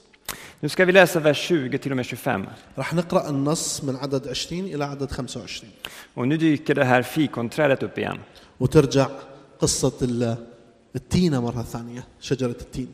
Nu 0.60 0.69
ska 0.69 0.86
vi 0.86 0.91
läsa 0.91 1.19
vers 1.19 1.38
20 1.38 1.77
till 1.77 1.91
och 1.91 1.98
med 1.98 2.05
25. 2.05 2.45
راح 2.77 2.93
نقرأ 2.93 3.29
النص 3.29 3.83
من 3.83 3.95
عدد 3.95 4.33
20 4.33 4.74
إلى 4.75 4.83
عدد 4.86 5.12
25 5.12 5.67
Och 6.13 6.27
nu 6.27 6.38
dyker 6.38 6.75
det 6.75 6.83
här 6.86 7.01
fikonträdet 7.03 7.83
upp 7.83 7.98
igen. 7.98 8.17
وترجع 8.60 9.07
قصة 9.60 9.91
ال- 10.01 10.36
التينة 10.95 11.41
مرة 11.41 11.63
ثانية 11.63 12.03
شجرة 12.19 12.51
التين 12.62 12.88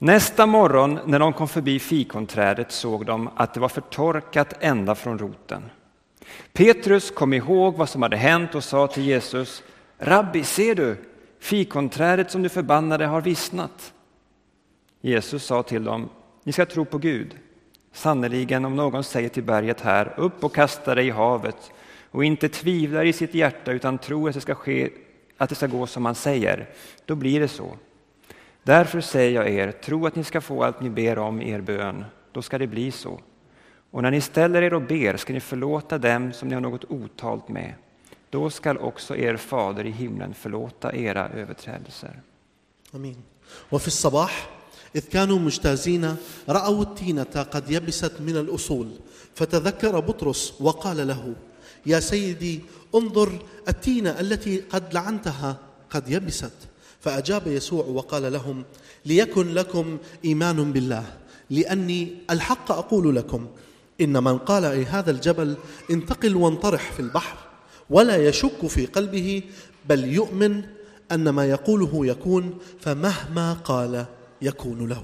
Nästa 0.00 0.46
morgon 0.46 0.98
när 1.06 1.18
de 1.18 1.32
kom 1.32 1.48
förbi 1.48 1.78
fikonträdet 1.78 2.72
såg 2.72 3.06
de 3.06 3.28
att 3.36 3.54
det 3.54 3.60
var 3.60 3.68
förtorkat 3.68 4.54
ända 4.60 4.94
från 4.94 5.18
roten. 5.18 5.62
Petrus 6.53 7.11
kom 7.11 7.33
ihåg 7.33 7.75
vad 7.75 7.89
som 7.89 8.01
hade 8.01 8.17
hänt 8.17 8.55
och 8.55 8.63
sa 8.63 8.87
till 8.87 9.03
Jesus, 9.03 9.63
Rabbi, 9.97 10.43
ser 10.43 10.75
du, 10.75 10.97
fikonträdet 11.39 12.31
som 12.31 12.43
du 12.43 12.49
förbannade 12.49 13.05
har 13.05 13.21
vissnat. 13.21 13.93
Jesus 15.01 15.45
sa 15.45 15.63
till 15.63 15.83
dem, 15.83 16.09
ni 16.43 16.51
ska 16.51 16.65
tro 16.65 16.85
på 16.85 16.97
Gud. 16.97 17.35
Sannerligen, 17.93 18.65
om 18.65 18.75
någon 18.75 19.03
säger 19.03 19.29
till 19.29 19.43
berget 19.43 19.81
här, 19.81 20.13
upp 20.17 20.43
och 20.43 20.55
kasta 20.55 20.95
dig 20.95 21.07
i 21.07 21.09
havet, 21.09 21.71
och 22.11 22.25
inte 22.25 22.49
tvivlar 22.49 23.05
i 23.05 23.13
sitt 23.13 23.33
hjärta 23.33 23.71
utan 23.71 23.97
tror 23.97 24.29
att 24.29 24.35
det 24.35 24.41
ska, 24.41 24.55
ske, 24.55 24.89
att 25.37 25.49
det 25.49 25.55
ska 25.55 25.67
gå 25.67 25.87
som 25.87 26.05
han 26.05 26.15
säger, 26.15 26.69
då 27.05 27.15
blir 27.15 27.39
det 27.39 27.47
så. 27.47 27.77
Därför 28.63 29.01
säger 29.01 29.31
jag 29.31 29.49
er, 29.49 29.71
tro 29.71 30.05
att 30.05 30.15
ni 30.15 30.23
ska 30.23 30.41
få 30.41 30.63
allt 30.63 30.81
ni 30.81 30.89
ber 30.89 31.19
om 31.19 31.41
i 31.41 31.51
er 31.51 31.61
bön, 31.61 32.05
då 32.31 32.41
ska 32.41 32.57
det 32.57 32.67
bli 32.67 32.91
så. 32.91 33.19
Och 33.93 34.01
när 34.01 34.11
ni 34.11 34.21
ställer 34.21 34.61
er 34.61 34.73
och 34.73 34.81
ber 34.81 35.17
ska 35.17 35.33
ni 35.33 35.39
förlåta 35.39 35.97
dem 35.97 36.33
som 36.33 36.47
ni 36.47 36.53
har 36.53 36.61
något 36.61 36.85
otalt 36.89 37.49
med. 37.49 37.73
Då 38.29 38.49
skall 38.49 38.77
också 38.77 39.15
er 39.15 39.37
fader 39.37 39.85
i 39.85 39.91
himlen 39.91 40.33
förlåta 40.33 40.95
era 40.95 41.29
överträdelser. 41.29 42.21
أمين 42.95 43.15
وفي 43.71 43.87
الصباح 43.87 44.49
إذ 44.95 45.01
كانوا 45.01 45.39
مجتازين 45.39 46.15
رأوا 46.49 46.83
التينة 46.83 47.45
قد 47.53 47.71
يبست 47.71 48.21
من 48.21 48.37
الأصول 48.37 48.87
فتذكر 49.35 49.99
بطرس 49.99 50.53
وقال 50.61 51.07
له 51.07 51.35
يا 51.85 51.99
سيدي 51.99 52.61
انظر 52.95 53.39
التينة 53.67 54.09
التي 54.19 54.61
قد 54.61 54.93
لعنتها 54.93 55.57
قد 55.89 56.09
يبست 56.09 56.53
فأجاب 57.01 57.47
يسوع 57.47 57.85
وقال 57.85 58.33
لهم 58.33 58.63
ليكن 59.05 59.53
لكم 59.53 59.97
إيمان 60.25 60.71
بالله 60.71 61.05
لأني 61.49 62.17
الحق 62.29 62.71
أقول 62.71 63.15
لكم 63.15 63.47
إن 64.01 64.23
من 64.23 64.37
قال 64.37 64.65
أي 64.65 64.85
هذا 64.85 65.11
الجبل 65.11 65.55
انتقل 65.91 66.35
وانطرح 66.35 66.91
في 66.91 66.99
البحر 66.99 67.37
ولا 67.89 68.27
يشك 68.27 68.67
في 68.67 68.85
قلبه 68.85 69.43
بل 69.89 70.03
يؤمن 70.03 70.63
أن 71.11 71.29
ما 71.29 71.45
يقوله 71.45 72.05
يكون 72.05 72.57
فمهما 72.79 73.53
قال 73.53 74.05
يكون 74.41 74.89
له. 74.89 75.03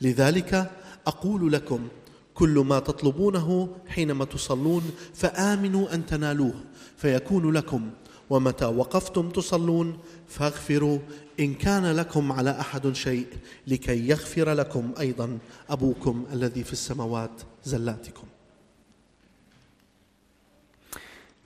لذلك 0.00 0.70
أقول 1.06 1.52
لكم 1.52 1.88
كل 2.34 2.58
ما 2.68 2.78
تطلبونه 2.78 3.68
حينما 3.88 4.24
تصلون 4.24 4.90
فآمنوا 5.14 5.94
أن 5.94 6.06
تنالوه 6.06 6.54
فيكون 6.96 7.52
لكم 7.52 7.90
ومتى 8.30 8.64
وقفتم 8.64 9.30
تصلون 9.30 9.98
فاغفروا 10.28 10.98
إن 11.40 11.54
كان 11.54 11.96
لكم 11.96 12.32
على 12.32 12.60
أحد 12.60 12.92
شيء 12.92 13.26
لكي 13.66 14.08
يغفر 14.08 14.52
لكم 14.52 14.92
أيضا 15.00 15.38
أبوكم 15.70 16.26
الذي 16.32 16.64
في 16.64 16.72
السماوات 16.72 17.42
زلاتكم 17.64 18.26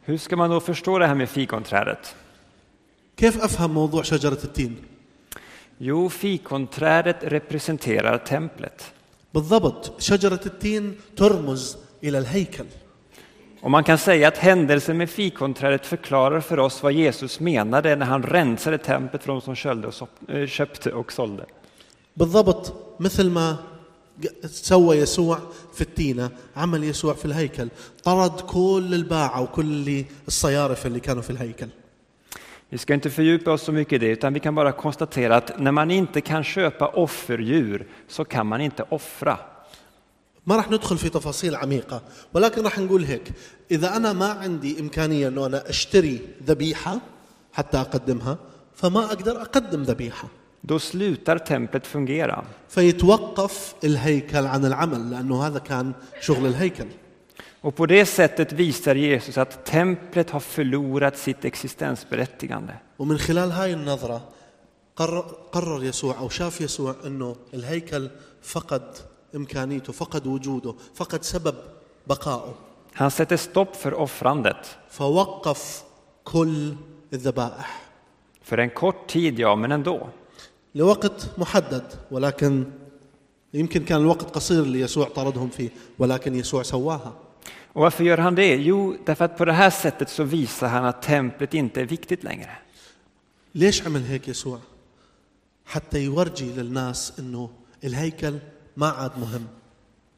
Hur 0.03 0.17
ska 0.17 0.37
man 0.37 0.51
då 0.51 0.61
förstå 0.61 0.99
det 0.99 1.07
här 1.07 1.15
med 1.15 1.29
fikonträdet? 1.29 2.15
كيف 3.17 3.39
أفهم 3.39 3.71
موضوع 3.71 4.03
شجرة 4.03 4.39
التين؟ 4.45 4.77
Jo, 5.79 6.09
fikonträdet 6.09 7.17
representerar 7.23 8.19
templet. 8.19 8.93
بالضبط 9.35 10.01
شجرة 10.01 10.41
التين 10.47 10.97
ترمز 11.17 11.77
إلى 12.05 12.19
الهيكل 12.19 12.67
Och 13.62 13.72
man 13.72 13.84
kan 13.84 13.98
säga 13.98 14.28
att 14.28 14.38
händelsen 14.38 14.98
med 14.98 15.10
fikonträdet 15.10 15.86
förklarar 15.86 16.40
för 16.42 16.60
oss 16.60 16.84
vad 16.84 16.94
Jesus 16.94 17.40
menade 17.40 17.96
när 17.96 18.06
han 18.06 18.24
rensade 18.24 18.78
templet 18.78 19.24
från 19.24 19.36
de 19.36 19.42
som 19.42 19.56
köpte 19.56 19.88
och, 19.88 19.94
såp- 19.94 20.30
eh, 20.42 20.48
köpte 20.48 20.92
och 20.94 21.12
sålde. 21.12 21.46
بالضبط 22.14 22.74
مثل 23.00 23.30
ما 23.30 23.56
ج- 24.20 24.48
سوى 24.48 24.96
يسوع 24.98 25.38
في 25.76 25.82
التينة 25.82 26.30
عمل 26.56 26.84
يسوع 26.84 27.14
في 27.14 27.26
الهيكل 27.26 27.70
طرد 28.04 28.42
كل 28.42 28.94
الباعة 28.94 29.42
وكل 29.42 29.62
اللي 29.66 30.06
الصيارف 30.28 30.86
اللي 30.86 31.00
كانوا 31.00 31.22
في 31.22 31.30
الهيكل 31.30 31.68
Vi 32.70 32.78
ska 32.78 32.94
inte 32.94 33.10
fördjupa 33.10 33.52
oss 33.52 33.62
så 33.62 33.72
mycket 33.72 33.94
i 33.94 33.98
det, 33.98 34.08
utan 34.12 34.34
vi 34.34 34.40
kan 34.40 34.56
bara 34.56 34.72
konstatera 34.72 35.36
att 35.36 35.60
när 35.60 35.72
man 35.72 35.92
inte 35.92 36.22
kan 36.22 36.44
köpa 36.44 36.88
offerdjur 36.88 37.86
så 38.08 38.26
kan 38.26 38.48
man 38.48 38.62
inte 38.62 38.84
offra. 38.90 39.38
ما 40.47 40.57
راح 40.57 40.71
ندخل 40.71 40.99
في 40.99 41.09
تفاصيل 41.09 41.55
عميقة 41.55 42.03
ولكن 42.35 42.63
راح 42.63 42.79
نقول 42.79 43.05
هيك 43.05 43.33
إذا 43.71 43.97
أنا 43.97 44.13
ما 44.13 44.27
عندي 44.27 44.81
إمكانية 44.81 45.29
أنه 45.29 45.47
أنا 45.47 45.71
أشتري 45.71 46.21
ذبيحة 46.47 47.01
حتى 47.53 47.81
أقدمها 47.81 48.39
فما 48.75 49.05
أقدر 49.05 49.43
أقدم 49.43 49.83
ذبيحة 49.83 50.29
Då 50.63 50.79
slutar 50.79 51.39
templet 51.39 51.87
fungera. 51.87 52.45
فيتوقف 52.69 53.75
الهيكل 53.85 54.47
عن 54.47 54.65
العمل 54.65 55.11
لأنه 55.11 55.47
هذا 55.47 55.59
كان 55.59 55.93
شغل 56.21 56.47
الهيكل 56.47 56.87
Och 57.63 57.77
på 57.77 57.87
det 57.87 58.07
sättet 58.07 58.53
visar 58.53 58.95
Jesus 58.95 59.39
att 59.39 59.65
templet 59.65 60.31
har 60.31 60.41
förlorat 60.41 61.19
sitt 61.19 61.45
existensberättigande. 61.45 62.75
ومن 62.99 63.19
خلال 63.19 63.53
هاي 63.53 63.73
النظرة 63.73 64.29
قرر, 64.97 65.21
قرر 65.53 65.85
يسوع 65.85 66.19
أو 66.19 66.29
شاف 66.29 66.61
يسوع 66.61 66.97
أنه 67.07 67.37
الهيكل 67.55 68.11
فقد 68.43 68.83
إمكانيته 69.37 69.93
فقد 69.93 70.27
وجوده 70.27 70.75
فقد 70.95 71.23
سبب 71.25 71.55
بقائه 72.07 72.55
Han 72.95 73.11
sätter 73.11 73.37
stopp 73.37 73.77
för 73.77 73.95
offrandet. 73.95 74.77
فوقف 74.91 75.83
كل 76.25 76.75
الذبائح 77.13 77.81
För 78.43 78.59
en 78.59 78.71
kort 78.71 79.07
tid, 79.09 79.39
ja, 79.39 79.57
men 79.57 79.73
ändå. 79.73 80.09
لوقت 80.75 81.31
محدد 81.39 81.85
ولكن 82.11 82.65
يمكن 83.55 83.85
كان 83.85 84.01
الوقت 84.01 84.31
قصير 84.35 84.63
اللي 84.63 84.81
يسوع 84.81 85.09
طردهم 85.09 85.49
فيه 85.51 85.71
ولكن 85.99 86.35
يسوع 86.35 86.63
سواها 86.63 87.13
Och 87.75 87.83
varför 87.83 88.05
gör 88.05 88.19
han 88.19 88.35
det? 88.35 88.57
Jo, 88.57 88.97
därför 89.07 89.25
att 89.25 89.37
på 89.39 89.45
det 89.45 89.53
här 89.53 89.71
sättet 89.71 90.09
så 90.11 90.23
visar 90.25 90.69
han 90.69 90.85
att 90.85 91.03
templet 91.03 91.55
inte 91.55 91.81
är 91.81 91.85
viktigt 91.85 92.23
längre. 92.25 92.51
ليش 93.55 93.87
عمل 93.87 94.03
هيك 94.05 94.29
يسوع 94.29 94.59
حتى 95.67 95.99
يورجي 96.05 96.53
للناس 96.53 97.13
إنه 97.19 97.51
الهيكل 97.85 98.39
ما 98.78 98.88
عاد 98.90 99.20
مهم 99.20 99.48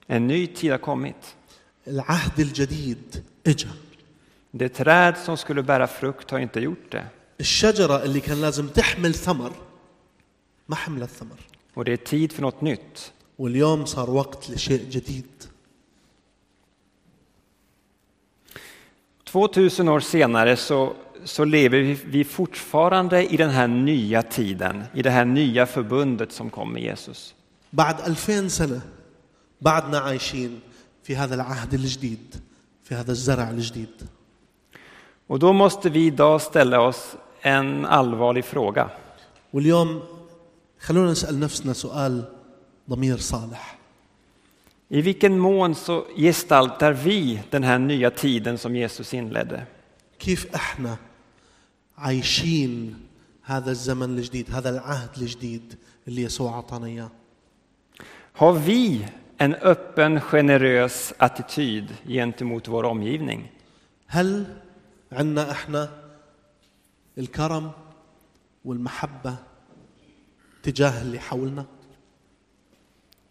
En 0.10 0.28
ny 0.28 0.48
tid 0.48 0.72
har 0.72 0.78
kommit. 0.78 1.36
العهد 1.88 2.40
الجديد 2.40 3.24
اجى 3.48 3.68
Det 4.52 4.70
träd 4.70 5.18
som 5.18 5.38
skulle 5.38 5.64
bära 5.64 5.88
frukt 5.88 6.32
har 6.32 6.40
inte 6.40 6.60
gjort 6.60 6.92
det. 6.92 7.06
الشجرة 7.40 8.04
اللي 8.04 8.20
كان 8.20 8.42
لازم 8.42 8.68
تحمل 8.68 9.14
ثمر 9.14 9.52
ما 10.68 10.76
حملت 10.76 11.10
ثمر 11.10 11.38
Och 11.74 11.86
det 11.86 11.94
är 11.94 11.98
tid 11.98 12.32
för 12.32 12.42
något 12.42 12.62
nytt. 12.62 13.12
واليوم 13.38 13.86
صار 13.86 14.10
وقت 14.10 14.50
لشيء 14.50 14.90
جديد 14.90 15.48
2000 19.24 19.90
år 19.90 20.00
senare 20.00 20.56
så, 20.58 20.94
så 21.24 21.46
lever 21.46 21.80
vi, 21.80 21.94
vi 22.06 22.24
fortfarande 22.24 23.34
i 23.34 23.38
den 23.38 23.50
här 23.50 23.68
nya 23.68 24.22
tiden, 24.22 24.84
i 24.94 25.02
det 25.02 25.10
här 25.10 25.26
nya 25.26 25.66
förbundet 25.66 26.32
som 26.32 26.50
kom 26.50 26.74
med 26.74 26.84
Jesus. 26.84 27.36
بعد 27.73 28.01
ألفين 28.01 28.49
سنة 28.49 28.81
بعدنا 29.61 29.99
عايشين 29.99 30.61
في 31.03 31.17
هذا 31.17 31.35
العهد 31.35 31.75
الجديد 31.75 32.35
في 32.83 32.95
هذا 32.95 33.13
الزرع 33.13 33.51
الجديد 33.51 34.09
Och 35.27 35.39
då 35.39 35.53
måste 35.53 35.91
vi 35.91 36.07
idag 36.07 36.41
ställa 36.41 36.81
oss 36.81 37.17
en 37.41 37.85
allvarlig 37.87 38.45
fråga. 38.45 38.91
واليوم 39.53 40.03
خلونا 40.81 41.11
نسأل 41.11 41.41
نفسنا 41.41 41.73
سؤال 41.73 42.25
ضمير 42.91 43.17
صالح 43.19 43.79
I 44.91 45.01
vilken 45.03 45.39
mån 45.39 45.75
så 45.75 46.05
gestaltar 46.17 46.93
vi 46.93 47.43
den 47.51 47.65
här 47.65 47.79
nya 47.79 48.11
tiden 48.11 48.59
som 48.59 48.77
Jesus 48.77 49.15
inledde? 49.15 49.67
كيف 50.19 50.55
إحنا 50.55 50.97
عايشين 51.99 52.97
هذا 53.43 53.71
الزمن 53.71 54.19
الجديد 54.19 54.51
هذا 54.51 54.69
العهد 54.71 55.19
الجديد 55.19 55.75
اللي 56.09 56.23
يسوع 56.23 56.55
أعطانا 56.55 56.87
إياه 56.87 57.11
Har 58.34 58.54
vi 58.54 59.08
en 59.38 59.56
öppen, 59.56 60.22
generös 60.22 61.14
attityd 61.18 61.94
gentemot 62.06 62.68
vår 62.68 62.84
omgivning? 62.84 63.52
هل 64.08 64.46
عندنا 65.12 65.52
احنا 65.52 65.90
الكرم 67.18 67.72
والمحبه 68.66 69.36
تجاه 70.64 71.02
اللي 71.02 71.20
حولنا 71.20 71.66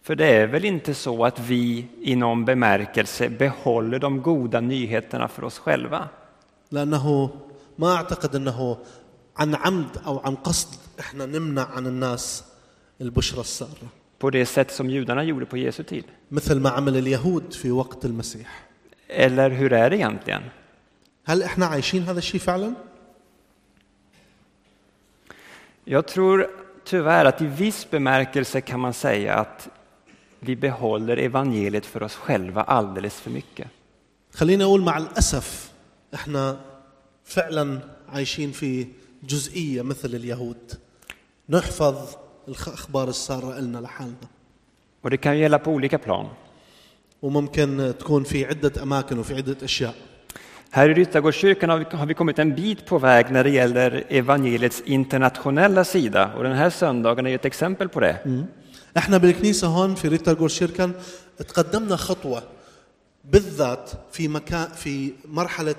För 0.03 0.15
det 0.15 0.27
är 0.27 0.47
väl 0.47 0.65
inte 0.65 0.95
så 0.95 1.25
att 1.25 1.39
vi 1.41 1.87
i 2.01 2.17
någon 2.17 2.45
bemärkelse 2.45 3.29
behåller 3.29 3.99
de 3.99 4.23
goda 4.23 4.61
nyheterna 4.61 5.29
för 5.29 5.45
oss 5.45 5.59
själva? 5.59 6.09
لانه 6.71 7.31
ما 7.79 7.95
اعتقد 7.97 8.37
انه 8.37 8.79
عن 9.37 9.55
عمد 9.55 9.99
او 10.07 10.19
عن 10.19 10.35
قصد 10.35 10.69
احنا 11.01 11.27
نمنع 11.27 11.67
عن 11.77 11.87
الناس 11.87 12.45
البشرى 13.01 13.41
الساره 13.41 13.89
På 14.21 14.31
det 14.31 14.47
sätt 14.47 14.73
som 14.73 14.91
judarna 14.91 15.25
gjorde 15.25 15.47
på 15.47 15.57
Jesu 15.57 15.83
tid? 15.83 16.05
مثل 16.31 16.61
ما 16.61 16.71
عمل 16.71 16.97
اليهود 16.97 17.53
في 17.53 17.71
وقت 17.71 18.05
المسيح 18.05 18.63
Eller 19.09 19.51
hur 19.51 19.73
är 19.73 19.91
det 19.91 19.97
egentligen? 19.97 20.43
هل 21.25 21.43
احنا 21.43 21.67
عايشين 21.67 22.03
هذا 22.03 22.19
الشيء 22.19 22.41
فعلا 22.41 22.75
Jag 25.85 26.09
tror 26.09 26.47
tyvärr 26.85 27.25
att 27.25 27.43
i 27.43 27.47
viss 27.47 27.91
bemärkelse 27.91 28.61
kan 28.61 28.81
man 28.81 28.95
säga 28.95 29.35
att 29.35 29.69
vi 30.41 30.57
behåller 30.57 31.17
evangeliet 31.17 31.87
för 31.87 32.03
oss 32.03 32.15
själva 32.15 32.63
alldeles 32.63 33.21
för 33.21 33.31
mycket. 33.31 33.69
خليني 34.33 34.65
اقول 34.65 34.83
مع 34.83 34.99
الاسف 34.99 35.71
احنا 36.15 36.61
فعلا 37.25 37.81
عايشين 38.09 38.53
في 38.53 38.87
جزئيه 39.23 39.83
مثل 39.83 40.15
اليهود 40.15 40.73
نحفظ 41.49 42.17
الاخبار 42.48 43.10
السارة 43.10 43.60
لنا 43.60 43.78
لحالنا. 43.78 44.28
Och 45.02 45.10
det 45.10 45.18
kan 45.18 45.38
gälla 45.38 45.60
på 45.60 45.72
olika 45.72 45.98
plan. 45.98 46.28
وممكن 47.22 47.94
تكون 48.00 48.24
في 48.24 48.46
عدة 48.46 48.84
أماكن 48.84 49.20
وفي 49.20 49.36
عدة 49.36 49.58
أشياء. 49.64 49.94
Här 50.74 50.90
i 50.90 50.94
Ryttargårdskyrkan 50.94 51.70
har 51.70 52.06
vi, 52.06 52.14
kommit 52.14 52.40
en 52.40 52.56
bit 52.56 52.86
på 52.86 52.98
väg 52.98 53.32
när 53.32 53.44
det 53.44 53.50
gäller 53.50 54.06
evangeliets 54.10 54.82
internationella 54.86 55.84
sida. 55.84 56.34
Och 56.38 56.44
den 56.44 56.54
här 56.54 56.70
söndagen 56.70 57.28
är 57.28 57.36
ett 57.36 57.46
exempel 57.46 57.90
på 57.90 58.00
det. 58.00 58.46
إحنا 58.98 59.18
بالكنيسة 59.18 59.68
هون 59.68 59.96
في 59.96 60.08
ريترغور 60.08 60.50
شيركن 60.50 60.92
تقدمنا 61.38 61.96
خطوة 61.96 62.44
بالذات 63.26 63.92
في 64.12 64.28
مكان 64.28 64.68
في 64.68 65.14
مرحلة 65.26 65.76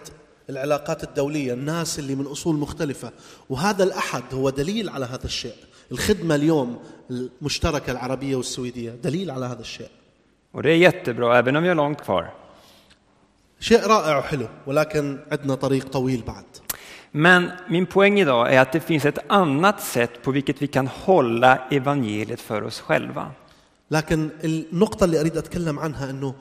العلاقات 0.50 1.04
الدولية 1.04 1.52
الناس 1.52 1.98
اللي 1.98 2.14
من 2.14 2.26
أصول 2.26 2.56
مختلفة. 2.56 3.10
وهذا 3.48 3.84
الأحد 3.84 4.22
هو 4.32 4.50
دليل 4.50 4.88
على 4.88 5.04
هذا 5.04 5.24
الشيء. 5.24 5.54
الخدمة 5.92 6.34
اليوم 6.34 6.78
المشتركة 7.10 7.90
العربية 7.90 8.36
والسويدية 8.36 8.90
دليل 8.90 9.30
على 9.30 9.46
هذا 9.46 9.60
الشيء 9.60 9.88
Och 10.52 10.62
det 10.62 10.70
är 10.70 10.76
jättebra, 10.76 11.38
även 11.38 11.56
om 11.56 11.62
vi 11.62 11.68
har 11.68 11.74
långt 11.74 12.02
kvar. 12.02 12.32
شيء 13.60 13.86
رائع 13.86 14.18
وحلو 14.18 14.48
ولكن 14.66 15.18
عندنا 15.32 15.54
طريق 15.54 15.88
طويل 15.88 16.22
بعد 16.22 16.44
Men 17.14 17.50
min 17.68 17.86
poäng 17.86 18.20
idag 18.20 18.54
är 18.54 18.60
att 18.60 18.72
det 18.72 18.80
finns 18.80 19.04
ett 19.04 19.18
annat 19.28 19.80
sätt 19.82 20.22
på 20.22 20.30
vilket 20.30 20.62
vi 20.62 20.66
kan 20.66 20.86
hålla 20.86 21.58
evangeliet 21.70 22.40
för 22.40 22.62
oss 22.62 22.80
själva. 22.80 23.32
لكن 23.90 24.30
النقطة 24.44 25.04
اللي 25.04 25.20
أريد 25.20 25.36
أتكلم 25.36 25.78
عنها 25.78 26.10
أنه 26.10 26.34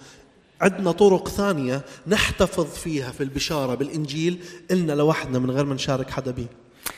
عندنا 0.61 0.91
طرق 0.91 1.27
ثانية 1.27 1.81
نحتفظ 2.07 2.73
فيها 2.73 3.11
في 3.11 3.23
البشارة 3.23 3.75
بالإنجيل 3.75 4.43
إلنا 4.71 4.93
لوحدنا 4.93 5.39
من 5.39 5.51
غير 5.51 5.65
ما 5.65 5.75
نشارك 5.75 6.09
حدا 6.09 6.31
به 6.31 6.47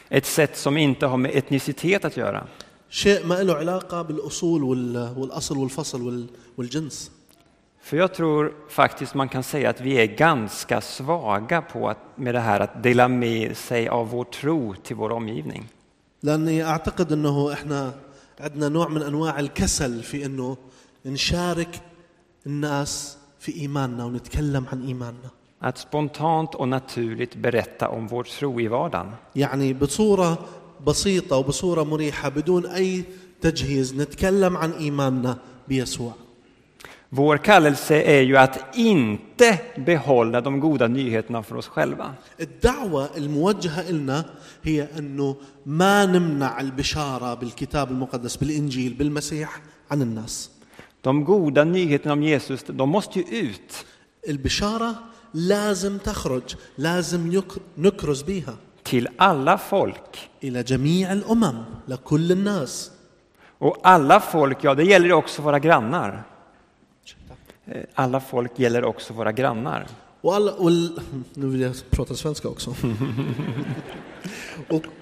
Ett 0.09 0.27
sätt 0.27 0.57
som 0.59 0.77
inte 0.77 1.07
har 1.07 1.17
med 1.17 1.31
etnicitet 1.37 2.05
att 2.05 2.17
göra. 2.17 2.47
شيء 2.91 3.27
ما 3.27 3.43
له 3.43 3.55
علاقة 3.55 4.03
بالأصول 4.03 4.63
وال- 4.63 5.17
والأصل 5.19 5.57
والفصل 5.57 6.01
وال- 6.03 6.29
والجنس 6.57 7.11
För 7.83 7.97
jag 7.97 8.15
tror 8.15 8.53
faktiskt 8.69 9.15
man 9.15 9.29
kan 9.29 9.43
säga 9.43 9.71
att 9.71 9.81
vi 9.81 9.95
är 9.95 10.07
ganska 10.07 10.81
svaga 10.81 11.63
på 11.63 11.89
att, 11.89 11.99
med 12.17 12.35
det 12.35 12.41
här 12.41 12.61
att 12.61 12.83
dela 12.83 13.09
med 13.09 13.57
sig 13.57 13.89
av 13.89 14.11
vår 14.11 14.25
tro 14.25 14.75
till 14.75 14.97
vår 14.97 15.11
omgivning. 15.13 15.69
لأني 16.23 16.65
أعتقد 16.65 17.13
أنه 17.13 17.53
إحنا 17.53 17.93
عندنا 18.41 18.69
نوع 18.69 18.89
من 18.89 19.03
أنواع 19.03 19.41
الكسل 19.41 20.03
في 20.03 20.25
أنه 20.27 20.57
نشارك 21.07 21.81
الناس 22.47 23.19
في 23.39 23.55
إيماننا 23.61 24.05
ونتكلم 24.05 24.65
عن 24.73 24.87
إيماننا 24.87 25.31
Att 25.63 25.79
spontant 25.79 26.55
och 26.55 26.69
naturligt 26.69 27.35
berätta 27.35 27.89
om 27.89 28.07
vår 28.07 28.25
tro 28.25 28.61
i 28.61 28.69
vardagen. 28.69 29.13
يعني 29.35 29.73
بصورة 29.73 30.39
بسيطة 30.87 31.37
وبصورة 31.37 31.83
مريحة 31.83 32.29
بدون 32.29 32.67
أي 32.67 33.05
تجهيز 33.41 33.95
نتكلم 33.95 34.57
عن 34.57 34.71
إيماننا 34.73 35.39
بيسوع 35.69 36.13
Vår 37.11 37.37
kallelse 37.37 38.03
är 38.03 38.21
ju 38.21 38.37
att 38.37 38.77
inte 38.77 39.59
behålla 39.77 40.41
de 40.41 40.61
goda 40.61 40.89
nyheterna 40.89 41.43
för 41.43 41.57
oss 41.57 41.69
själva. 41.69 42.15
الدعوة 42.41 43.11
الموجهة 43.17 43.91
إلنا 43.91 44.25
هي 44.63 44.89
أنه 44.99 45.37
ما 45.67 46.07
نمنع 46.07 46.61
البشارة 46.61 47.35
بالكتاب 47.35 47.91
المقدس 47.91 48.37
بالإنجيل 48.37 48.93
بالمسيح 48.95 49.61
عن 49.91 50.03
الناس 50.03 50.51
De 51.03 51.25
goda 51.25 51.65
nyheterna 51.65 52.13
om 52.13 52.23
Jesus, 52.23 52.65
de 52.69 52.89
måste 52.89 53.19
ju 53.19 53.25
ut 53.25 53.85
البشارة 54.29 54.95
لازم 55.34 55.98
تخرج 55.98 56.56
لازم 56.78 57.42
نكرز 57.78 58.22
بها 58.22 58.56
till 58.90 59.08
alla 59.18 59.58
folk. 59.72 60.18
إلى 60.44 60.64
جميع 60.64 61.12
الأمم 61.14 61.64
لكل 61.88 62.32
الناس 62.32 62.92
Och 63.60 63.78
alla 63.84 64.20
folk, 64.20 64.64
ja 64.64 64.76
det 64.76 64.84
gäller 64.84 65.12
också 65.14 65.42
våra 65.42 65.60
grannar. 65.60 66.24
Eh, 67.68 67.84
Alla 67.96 68.20
folk 68.20 68.60
gäller 68.60 68.84
också 68.86 69.14
våra 69.14 69.32
grannar. 69.32 69.86
Och 70.22 70.36
alla, 70.36 70.52
وال... 70.56 71.00
Nu 71.34 71.48
vill 71.48 71.62
jag 71.62 71.74
prata 71.92 72.16
svenska 72.16 72.48
också. 72.48 72.74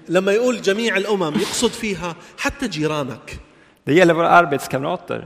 ولما 0.08 0.32
يقول 0.32 0.62
جميع 0.62 0.96
الأمم 0.96 1.34
يقصد 1.40 1.70
فيها 1.70 2.16
حتى 2.38 2.68
جيرانك 2.68 3.38
Det 3.86 3.94
gäller 3.94 4.14
våra 4.14 4.28
arbetskamrater, 4.28 5.24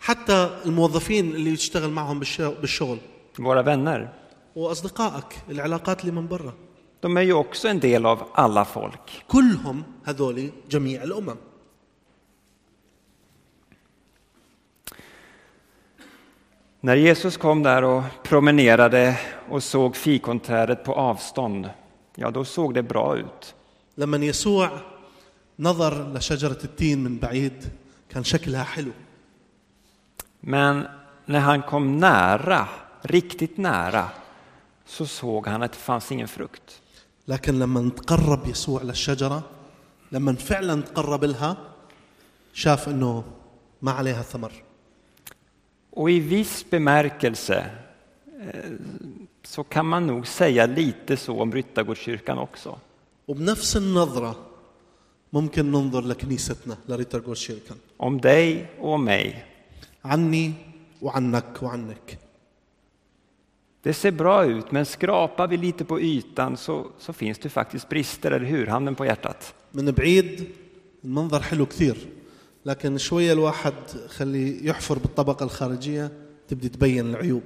حتى 0.00 0.50
الموظفين 0.66 1.34
اللي 1.34 1.56
تشتغل 1.56 1.90
معهم 1.90 2.20
بالش- 2.24 2.60
بالشغل 2.60 2.98
våra 3.38 3.62
vänner. 3.62 4.08
وأصدقائك 4.55 5.25
العلاقات 5.49 6.01
اللي 6.01 6.11
من 6.11 6.27
برا 6.27 6.53
De 7.01 7.17
är 7.17 7.21
ju 7.21 7.33
också 7.33 7.67
en 7.67 7.79
del 7.79 8.05
av 8.05 8.23
alla 8.33 8.65
folk. 8.65 9.23
كلهم 9.27 9.83
هذول 10.05 10.51
جميع 10.69 11.03
الأمم 11.03 11.37
När 16.81 16.95
Jesus 16.95 17.37
kom 17.37 17.63
där 17.63 17.83
och 17.83 18.03
promenerade 18.23 19.19
och 19.49 19.63
såg 19.63 19.95
fikonträdet 19.95 20.83
på 20.83 20.93
avstånd, 20.93 21.69
ja 22.15 22.31
då 22.31 22.45
såg 22.45 22.73
det 22.73 22.83
bra 22.83 23.17
ut. 23.17 23.55
لما 23.97 24.17
يسوع 24.17 24.69
نظر 25.59 26.13
لشجرة 26.13 26.57
التين 26.63 27.03
من 27.03 27.17
بعيد 27.17 27.63
كان 28.09 28.23
شكلها 28.23 28.63
حلو 28.63 28.91
Men 30.41 30.87
när 31.25 31.39
han 31.39 31.61
kom 31.61 31.97
nära, 31.97 32.67
riktigt 33.01 33.57
nära, 33.57 34.09
så 34.86 35.06
såg 35.06 35.46
han 35.46 35.62
att 35.62 35.72
det 35.72 35.78
fanns 35.78 36.12
ingen 36.12 36.28
frukt. 36.28 36.80
لكن 37.28 37.58
لما 37.58 37.90
تقرب 37.90 38.46
يسوع 38.48 38.82
للشجرة 38.82 39.42
لما 40.12 40.34
فعلا 40.34 40.80
تقرب 40.82 41.24
لها 41.24 41.56
شاف 42.52 42.88
انه 42.88 43.24
ما 43.82 43.92
عليها 43.92 44.22
ثمر 44.22 44.52
Och 45.90 46.10
i 46.10 46.20
viss 46.20 46.64
bemärkelse 46.70 47.70
eh, 48.40 48.72
så 49.42 49.64
kan 49.64 49.86
man 49.86 50.06
nog 50.06 50.26
säga 50.26 50.66
lite 50.66 51.16
så 51.16 51.40
om 51.42 51.52
Ryttargårdskyrkan 51.52 52.38
också. 52.38 52.78
وبنفس 53.28 53.76
النظرة 53.76 54.36
ممكن 55.32 55.70
ننظر 55.72 56.00
لكنيستنا 56.00 56.76
لريترغوش 56.88 57.38
شيركن 57.46 57.74
Om 57.96 58.20
dig 58.20 58.66
och 58.80 59.00
mig. 59.00 59.44
عني 60.04 60.52
وعنك 61.02 61.62
وعنك 61.62 62.18
Det 63.83 63.93
ser 63.93 64.11
bra 64.11 64.45
ut, 64.45 64.71
men 64.71 64.85
skrapar 64.85 65.47
vi 65.47 65.57
lite 65.57 65.85
på 65.85 65.99
ytan 66.01 66.57
så, 66.57 66.87
så 66.99 67.13
finns 67.13 67.39
det 67.39 67.49
faktiskt 67.49 67.89
brister, 67.89 68.31
eller 68.31 68.45
hur? 68.45 68.67
Handen 68.67 68.95
på 68.95 69.05
hjärtat. 69.05 69.53
من 69.71 69.91
بعيد 69.91 70.47
المنظر 71.03 71.41
حلو 71.41 71.65
كثير 71.65 71.97
لكن 72.65 72.97
شوية 72.97 73.33
الواحد 73.33 73.73
خلي 74.07 74.65
يحفر 74.65 74.99
بالطبقة 74.99 75.43
الخارجية 75.43 76.11
تبدي 76.47 76.69
تبين 76.69 77.09
العيوب 77.09 77.43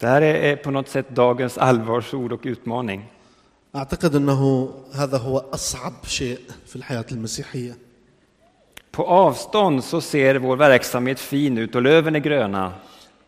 Det 0.00 0.06
här 0.06 0.22
är 0.22 0.34
är 0.34 0.56
på 0.56 0.70
något 0.70 0.88
sätt 0.88 1.08
dagens 1.10 1.58
allvarsord 1.58 2.32
och 2.32 2.40
utmaning. 2.44 3.00
أعتقد 3.74 4.14
أنه 4.16 4.70
هذا 4.92 5.18
هو 5.18 5.38
أصعب 5.38 5.92
شيء 6.04 6.38
في 6.66 6.76
الحياة 6.76 7.06
المسيحية 7.12 7.76
På 8.90 9.04
avstånd 9.06 9.84
så 9.84 10.00
ser 10.00 10.34
vår 10.38 10.56
verksamhet 10.56 11.20
fin 11.20 11.58
ut 11.58 11.74
och 11.74 11.82
löven 11.82 12.16
är 12.16 12.20
gröna. 12.20 12.72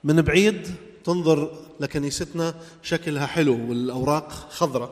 من 0.03 0.23
بعيد 0.23 0.69
تنظر 1.05 1.51
لكنيستنا 1.81 2.55
شكلها 2.83 3.27
حلو 3.27 3.69
والأوراق 3.69 4.29
خضراء 4.51 4.90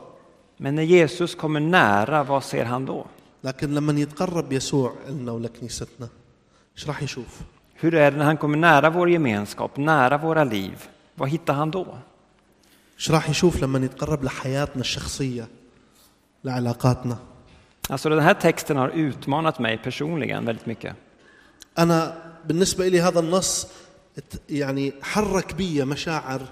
Men 0.61 0.75
när 0.75 0.83
Jesus 0.83 1.35
kommer 1.35 1.59
nära, 1.59 2.23
vad 2.23 2.43
ser 2.43 2.65
han 2.65 2.85
då? 2.85 3.05
لكن 3.43 3.73
لما 3.75 3.99
يتقرب 3.99 4.51
يسوع 4.53 4.93
لنا 5.09 5.31
ولكنيستنا 5.31 6.07
ايش 6.77 6.87
راح 6.87 7.03
يشوف؟ 7.03 7.41
Hur 7.81 7.93
är 7.95 8.11
det 8.11 8.17
när 8.17 8.25
han 8.25 8.37
kommer 8.37 8.57
nära 8.57 8.89
vår 8.89 9.09
gemenskap, 9.09 9.77
nära 9.77 10.17
våra 10.17 10.43
liv? 10.43 10.87
Vad 11.15 11.29
hittar 11.29 11.53
han 11.53 11.71
då? 11.71 11.97
ايش 12.97 13.11
راح 13.11 13.29
يشوف 13.29 13.61
لما 13.63 13.79
يتقرب 13.79 14.23
لحياتنا 14.23 14.81
الشخصية 14.81 15.47
لعلاقاتنا؟ 16.43 17.17
Alltså 17.89 18.09
den 18.09 18.19
här 18.19 18.33
texten 18.33 18.77
har 18.77 18.89
utmanat 18.89 19.59
mig 19.59 19.77
personligen 19.77 20.45
väldigt 20.45 20.65
mycket. 20.65 20.95
أنا 21.77 22.13
بالنسبة 22.45 22.87
لي 22.87 23.01
هذا 23.01 23.19
النص 23.19 23.63
ات- 23.65 23.69
يعني 24.48 24.92
حرك 25.02 25.54
بي 25.54 25.84
مشاعر 25.84 26.42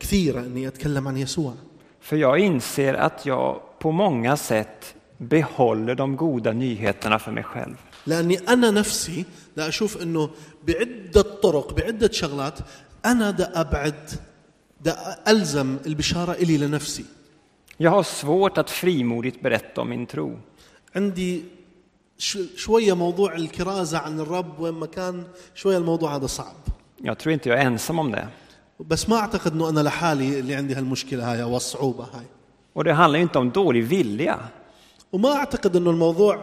كثيرة 0.00 0.40
إني 0.40 0.68
أتكلم 0.68 1.08
عن 1.08 1.16
يسوع 1.16 1.54
För 2.00 2.16
jag 2.16 2.38
inser 2.38 2.94
att 2.94 3.26
jag 3.26 3.60
på 3.78 3.92
många 3.92 4.36
sätt 4.36 4.94
behåller 5.18 5.94
de 5.94 6.16
goda 6.16 6.52
nyheterna 6.52 7.18
för 7.18 7.32
mig 7.32 7.44
själv. 7.44 7.76
لأني 8.06 8.38
أنا 8.38 8.70
نفسي 8.70 9.24
لا 9.56 9.68
أشوف 9.68 10.02
إنه 10.02 10.30
بعدة 10.66 11.22
طرق 11.22 11.74
بعدة 11.74 12.12
شغلات 12.12 12.58
أنا 13.06 13.30
دا 13.30 13.60
أبعد 13.60 14.10
دا 14.80 15.16
ألزم 15.28 15.76
البشارة 15.86 16.32
إلي 16.32 16.58
لنفسي 16.58 17.04
Jag 17.78 17.90
har 17.90 18.02
svårt 18.02 18.58
att 18.58 18.70
frimodigt 18.70 19.40
berätta 19.42 19.80
om 19.80 19.88
min 19.88 20.06
tro. 20.06 20.38
عندي 20.96 21.44
شوية 22.56 22.94
موضوع 22.96 23.36
الكرازة 23.36 23.98
عن 23.98 24.20
الرب 24.20 24.60
وين 24.60 24.74
ما 24.74 24.86
كان 24.86 25.24
شوية 25.54 25.76
الموضوع 25.76 26.16
هذا 26.16 26.26
صعب 26.26 26.56
Jag 26.97 27.17
tror 27.17 27.33
inte 27.33 27.49
jag 27.49 27.59
är 27.59 27.65
ensam 27.65 27.99
om 27.99 28.11
det. 28.11 28.27
بس 28.79 29.09
ما 29.09 29.15
أعتقد 29.15 29.51
أنه 29.53 29.69
أنا 29.69 29.79
لحالي 29.79 30.39
اللي 30.39 30.55
عندي 30.55 30.75
هالمشكلة 30.75 31.31
هاي 31.31 31.43
أو 31.43 31.57
الصعوبة 31.57 32.03
هاي 32.03 32.25
Och 32.73 32.83
det 32.83 32.93
handlar 32.93 33.17
ju 33.17 33.23
inte 33.23 33.39
om 33.39 33.51
dålig 33.51 33.83
vilja. 33.83 34.39
وما 35.11 35.35
أعتقد 35.35 35.75
أنه 35.75 35.89
الموضوع 35.89 36.39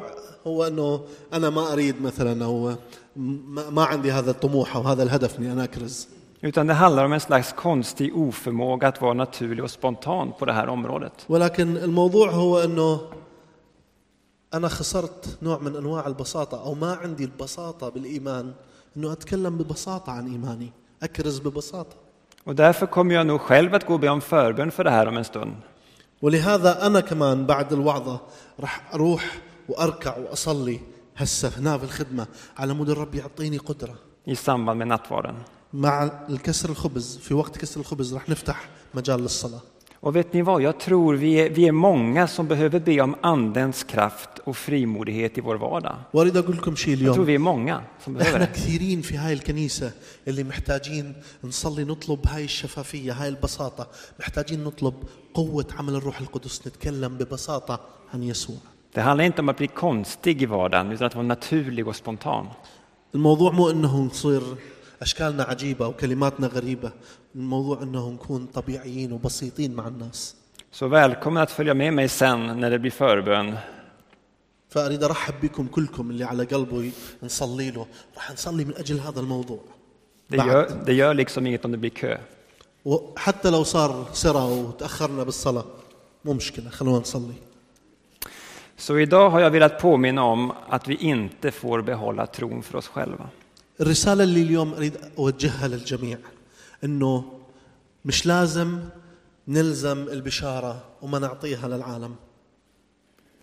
هو 0.46 0.66
أنه 0.66 1.00
أنا 1.32 1.50
ما 1.50 1.72
أريد 1.72 2.02
مثلا 2.02 2.44
أو 2.44 2.74
ما 3.16 3.70
ما 3.70 3.84
عندي 3.84 4.12
هذا 4.12 4.30
الطموح 4.30 4.76
أو 4.76 4.82
هذا 4.82 5.02
الهدف 5.02 5.38
إني 5.38 5.52
أنا 5.52 5.64
أكرز 5.64 6.08
Utan 6.42 6.66
det 6.66 6.74
handlar 6.74 7.04
om 7.04 7.12
en 7.12 7.20
slags 7.20 7.52
konstig 7.52 8.16
oförmåga 8.16 8.88
att 8.88 9.00
vara 9.00 9.14
naturlig 9.14 9.64
och 9.64 9.70
spontan 9.70 10.32
på 10.38 10.44
det 10.44 10.52
här 10.52 10.68
området. 10.68 11.26
ولكن 11.28 11.76
الموضوع 11.76 12.30
هو 12.30 12.58
أنه 12.58 13.00
أنا 14.54 14.68
خسرت 14.68 15.38
نوع 15.42 15.58
من 15.58 15.76
أنواع 15.76 16.06
البساطة 16.06 16.64
أو 16.64 16.74
ما 16.74 16.92
عندي 16.92 17.24
البساطة 17.24 17.88
بالإيمان 17.88 18.52
أنه 18.97 19.11
أتكلم 19.11 19.57
ببساطة 19.57 20.11
عن 20.11 20.31
إيماني 20.31 20.71
أكرز 21.03 21.39
ببساطة 21.39 21.95
Och 22.45 22.55
därför 22.55 22.85
kommer 22.85 23.15
jag 23.15 23.27
nog 23.27 23.41
själv 23.41 23.75
att 23.75 23.85
gå 23.85 23.93
och 23.93 23.99
be 23.99 24.09
om 24.09 24.21
förbön 24.21 24.71
för 24.71 24.83
det 24.83 24.89
här 24.91 25.07
om 25.07 25.17
en 25.17 25.23
stund. 25.23 25.55
ولهذا 26.21 26.85
أنا 26.87 26.99
كمان 26.99 27.45
بعد 27.45 27.73
الوعظة 27.73 28.19
راح 28.59 28.93
أروح 28.93 29.37
وأركع 29.69 30.17
وأصلي 30.17 30.79
هسه 31.15 31.51
هنا 31.57 31.77
في 31.77 31.83
الخدمة 31.83 32.27
على 32.57 32.73
مود 32.73 32.89
الرب 32.89 33.15
يعطيني 33.15 33.57
قدرة 33.57 33.95
i 34.25 34.35
samband 34.35 34.79
med 34.79 34.87
nattvarden. 34.87 35.35
مع 35.73 36.11
الكسر 36.29 36.69
الخبز 36.69 37.17
في 37.17 37.33
وقت 37.33 37.57
كسر 37.57 37.79
الخبز 37.79 38.13
راح 38.13 38.29
نفتح 38.29 38.69
مجال 38.93 39.21
للصلاة 39.21 39.61
Och 40.02 40.16
vet 40.16 40.32
ni 40.32 40.42
vad, 40.42 40.62
jag 40.62 40.80
tror 40.80 41.14
vi 41.14 41.34
är, 41.40 41.50
vi 41.50 41.68
är 41.68 41.72
många 41.72 42.26
som 42.26 42.46
behöver 42.48 42.80
be 42.80 43.00
om 43.00 43.14
andens 43.20 43.84
kraft 43.84 44.28
och 44.44 44.56
frimodighet 44.56 45.38
i 45.38 45.40
vår 45.40 45.56
vardag. 45.56 45.96
وأريد 46.12 46.36
أقول 46.36 46.56
لكم 46.56 46.76
شيء 46.76 46.96
Jag 46.96 47.14
tror 47.14 47.24
اليوم 47.24 47.26
vi 47.26 47.34
är 47.34 47.38
många 47.38 47.80
som 48.04 48.14
behöver 48.14 48.34
احنا 48.34 48.44
det. 48.46 48.52
كثيرين 48.54 49.02
في 49.02 49.16
هاي 49.16 49.32
الكنيسة 49.32 49.92
اللي 50.28 50.44
محتاجين 50.44 51.14
نصلي 51.44 51.84
نطلب 51.84 52.18
هاي 52.26 52.44
الشفافية 52.44 53.12
هاي 53.12 53.28
البساطة 53.28 53.86
محتاجين 54.20 54.64
نطلب 54.64 54.94
قوة 55.34 55.66
عمل 55.78 55.94
الروح 55.94 56.20
القدس 56.20 56.66
نتكلم 56.66 57.18
ببساطة 57.18 57.80
عن 58.14 58.22
يسوع 58.22 58.56
Det 58.94 59.00
handlar 59.00 59.24
inte 59.24 59.40
om 59.40 59.48
att 59.48 59.56
bli 59.56 59.66
konstig 59.66 60.42
i 60.42 60.46
vardagen, 60.46 60.92
utan 60.92 61.06
att 61.06 61.14
vara 61.14 61.26
naturlig 61.26 61.88
och 61.88 61.96
spontan. 61.96 62.46
الموضوع 63.14 63.50
مو 63.52 63.70
انه 63.70 64.02
نصير 64.02 64.42
اشكالنا 65.02 65.42
عجيبة 65.44 65.86
وكلماتنا 65.88 66.46
غريبة 66.46 66.92
الموضوع 67.34 67.82
انه 67.82 68.10
نكون 68.10 68.46
طبيعيين 68.46 69.12
وبسيطين 69.12 69.74
مع 69.74 69.88
الناس 69.88 70.34
Så 70.72 70.88
välkommen 70.88 71.42
att 71.42 71.50
följa 71.50 71.74
med 71.74 71.92
mig 71.94 72.08
sen 72.08 72.60
när 72.60 72.70
det 72.70 72.78
blir 72.78 72.90
förbön. 72.90 73.56
فاريد 74.68 75.04
ارحب 75.04 75.34
بكم 75.42 75.66
كلكم 75.66 76.10
اللي 76.10 76.24
على 76.24 76.44
قلبه 76.44 76.90
نصلي 77.22 77.70
له 77.70 77.86
راح 78.16 78.32
نصلي 78.32 78.64
من 78.64 78.74
اجل 78.76 79.00
هذا 79.00 79.20
الموضوع 79.20 79.60
Det 80.30 80.36
بعد. 80.36 80.46
gör, 80.48 80.70
det 80.86 80.92
gör 80.92 81.14
liksom 81.14 81.46
inget 81.46 81.64
om 81.64 81.72
det 81.72 81.78
blir 81.78 81.90
kö. 81.90 82.16
وحتى 82.84 83.50
لو 83.50 83.64
صار 83.64 84.08
سرى 84.12 84.42
وتاخرنا 84.42 85.22
بالصلاة 85.24 85.64
مو 86.24 86.32
مشكلة 86.32 86.70
خلونا 86.70 86.98
نصلي 86.98 87.34
Så 88.76 88.98
idag 88.98 89.30
har 89.30 89.40
jag 89.40 89.50
velat 89.50 89.78
påminna 89.80 90.22
om 90.24 90.52
att 90.68 90.88
vi 90.88 90.94
inte 90.94 91.50
får 91.50 91.82
behålla 91.82 92.26
tron 92.26 92.62
för 92.62 92.78
oss 92.78 92.88
själva. 92.88 93.28
الرسالة 93.83 94.23
اللي 94.23 94.41
اليوم 94.41 94.73
أريد 94.73 94.93
أوجهها 95.17 95.67
للجميع 95.67 96.17
أنه 96.83 97.23
مش 98.05 98.25
لازم 98.25 98.79
نلزم 99.47 100.07
البشارة 100.11 100.83
وما 101.01 101.19
نعطيها 101.19 101.67
للعالم 101.67 102.15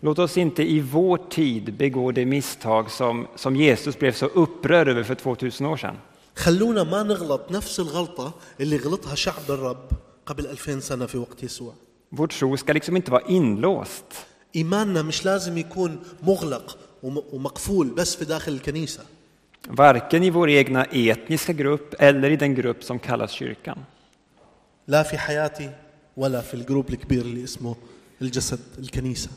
Låt 0.03 0.18
oss 0.18 0.37
inte 0.38 0.62
i 0.62 0.81
vår 0.81 1.18
tid 1.31 1.74
begå 1.74 2.12
det 2.12 2.24
misstag 2.26 2.90
som, 2.90 3.26
som 3.37 3.57
Jesus 3.57 3.98
blev 3.98 4.12
så 4.12 4.26
upprörd 4.26 4.88
över 4.88 5.03
för 5.03 5.14
2000 5.14 5.66
år 5.66 5.76
sedan. 5.76 5.96
خلونا 6.37 6.83
ما 6.85 7.03
نغلط 7.03 7.50
نفس 7.50 7.81
الغلطة 7.81 8.35
اللي 8.61 8.76
غلطها 8.76 9.14
شعب 9.14 9.50
الرب 9.50 9.88
قبل 10.26 10.46
2000 10.46 10.81
سنة 10.81 11.07
في 11.07 11.18
وقت 11.18 11.42
يسوع 11.42 11.72
Vår 12.12 12.26
tro 12.26 12.57
ska 12.57 12.72
liksom 12.72 12.96
inte 12.96 13.11
vara 13.11 13.22
inlåst. 13.29 14.05
إيماننا 14.57 15.03
مش 15.03 15.24
لازم 15.24 15.59
يكون 15.59 15.98
مغلق 16.22 16.79
وم- 17.03 17.22
ومقفول 17.33 17.88
بس 17.88 18.16
في 18.16 18.24
داخل 18.24 18.53
الكنيسة 18.53 19.05
Varken 19.67 20.23
i 20.23 20.29
vår 20.29 20.49
egna 20.49 20.86
etniska 20.86 21.53
grupp 21.53 21.95
eller 21.99 22.29
i 22.31 22.36
den 22.36 22.55
grupp 22.55 22.84
som 22.84 22.99
kallas 22.99 23.31
kyrkan. 23.31 23.77
لا 24.88 25.03
في 25.03 25.17
حياتي 25.17 25.71
ولا 26.17 26.41
في 26.41 26.53
الجروب 26.53 26.89
الكبير 26.89 27.21
اللي 27.21 27.43
اسمه 27.43 27.75
الجسد 28.21 28.60
الكنيسة 28.79 29.29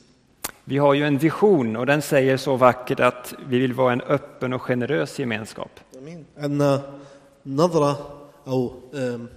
Vi 0.70 0.78
har 0.78 0.94
ju 0.94 1.04
en 1.06 1.18
vision 1.18 1.76
och 1.76 1.86
den 1.86 2.02
säger 2.02 2.36
så 2.36 2.56
vackert 2.56 3.00
att 3.00 3.34
vi 3.48 3.58
vill 3.58 3.72
vara 3.72 3.92
en 3.92 4.00
öppen 4.00 4.52
och 4.52 4.62
generös 4.62 5.18
gemenskap. 5.18 5.70
امين 5.98 6.24
عندنا 6.38 6.82
نظرة 7.46 8.20
أو 8.46 8.72
آم، 8.94 9.28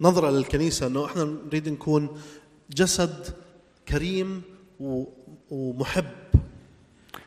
نظرة 0.00 0.30
للكنيسة 0.30 0.86
أنه 0.86 1.04
إحنا 1.06 1.24
نريد 1.24 1.68
نكون 1.68 2.20
جسد 2.70 3.26
كريم 3.88 4.42
و- 4.80 5.04
ومحب 5.50 6.04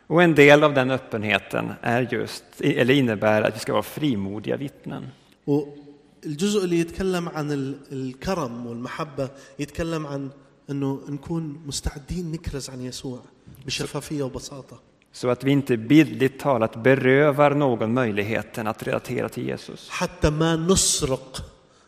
Och 0.08 0.24
en 0.24 0.36
del 0.36 0.64
av 0.64 0.74
den 0.74 0.92
öppenheten 0.92 1.74
är 1.82 2.08
just, 2.12 2.44
eller 2.60 2.94
innebär 2.94 3.42
att 3.42 3.56
vi 3.56 3.60
ska 3.60 3.72
vara 3.74 3.84
frimodiga 3.84 4.58
vittnen. 4.58 5.04
والجزء 5.46 6.64
اللي 6.64 6.80
يتكلم 6.80 7.30
عن 7.30 7.52
ال- 7.52 7.78
الكرم 7.92 8.66
والمحبة 8.68 9.30
يتكلم 9.60 10.08
عن 10.08 10.30
أنه 10.70 11.02
نكون 11.08 11.62
مستعدين 11.66 12.32
نكرز 12.32 12.70
عن 12.70 12.82
يسوع 12.82 13.20
بشفافية 13.66 14.24
وبساطة 14.24 14.80
Så 15.12 15.30
att 15.30 15.44
vi 15.44 15.52
inte 15.52 15.78
bildligt 15.78 16.40
talat 16.40 16.84
berövar 16.84 17.52
någon 17.56 17.94
möjligheten 17.94 18.68
att 18.68 18.84
relatera 18.88 19.30
till 19.30 19.48
Jesus. 19.48 19.90
حتى 19.90 20.30
ما 20.30 20.56
نسرق 20.56 21.44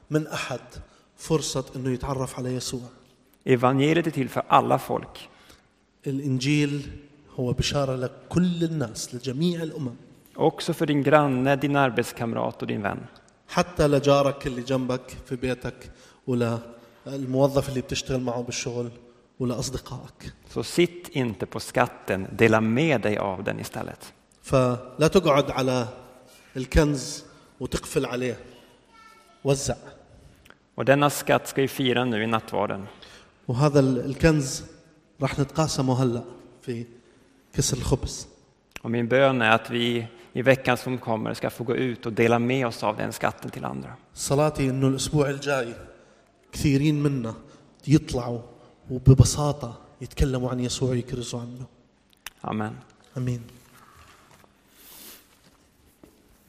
من 0.09 0.27
أحد 0.27 0.59
فرصة 1.17 1.65
أنه 1.75 1.89
يتعرف 1.91 2.37
على 2.39 2.49
يسوع 2.55 2.81
Evangeliet 3.45 4.07
är 4.07 4.11
till 4.11 4.29
för 4.29 4.43
alla 4.47 4.79
folk. 4.79 5.29
الإنجيل 6.07 6.87
هو 7.36 7.52
بشارة 7.52 7.96
لكل 7.96 8.64
الناس 8.64 9.14
لجميع 9.14 9.62
الأمم 9.62 9.94
Också 10.38 10.72
för 10.74 10.86
din 10.86 11.02
granne, 11.02 11.56
din 11.56 11.76
arbetskamrat 11.76 12.62
och 12.62 12.66
din 12.68 12.82
vän. 12.82 12.98
حتى 13.48 13.86
لجارك 13.88 14.46
اللي 14.46 14.62
جنبك 14.62 15.16
في 15.26 15.36
بيتك 15.36 15.90
وللموظف 16.26 17.68
اللي 17.68 17.80
بتشتغل 17.80 18.20
معه 18.20 18.42
بالشغل 18.42 18.90
ولأصدقائك 19.40 20.32
Så 20.54 20.62
sitt 20.62 21.08
inte 21.08 21.46
på 21.46 21.60
skatten, 21.60 22.26
dela 22.38 22.60
med 22.60 23.00
dig 23.00 23.18
av 23.18 23.44
den 23.44 23.60
istället. 23.60 24.12
فلا 24.42 25.08
تقعد 25.08 25.50
على 25.50 25.88
الكنز 26.56 27.24
وتقفل 27.60 28.06
عليه 28.06 28.36
وزع 29.44 29.74
Och 30.78 30.84
denna 30.84 31.10
skatt 31.10 31.48
ska 31.48 31.62
vi 31.62 31.68
fira 31.68 32.04
nu 32.04 32.22
i 32.22 32.26
nattvarden. 32.26 32.86
وهذا 33.48 33.80
ال- 33.80 34.04
الكنز 34.04 34.64
راح 35.22 35.38
نتقاسمه 35.38 36.02
هلأ 36.02 36.22
في 36.62 36.86
Och 38.81 38.91
min 38.91 39.07
bön 39.07 39.41
är 39.41 39.51
att 39.51 39.69
vi 39.69 40.07
i 40.33 40.41
veckan 40.41 40.77
som 40.77 40.97
kommer 40.97 41.33
ska 41.33 41.49
få 41.49 41.63
gå 41.63 41.75
ut 41.75 42.05
och 42.05 42.13
dela 42.13 42.39
med 42.39 42.67
oss 42.67 42.83
av 42.83 42.97
den 42.97 43.13
skatten 43.13 43.51
till 43.51 43.65
andra. 43.65 43.95
صلاتي 44.13 44.69
انه 44.69 44.87
الاسبوع 44.87 45.29
الجاي 45.29 45.73
كثيرين 46.51 47.03
منا 47.03 47.33
يطلعوا 47.87 48.41
وببساطه 48.89 49.79
يتكلموا 50.01 50.49
عن 50.49 50.59
يسوع 50.59 50.89
ويكرزوا 50.89 51.39
عنه 51.39 51.65
Amen. 52.43 52.73
امين 53.17 53.41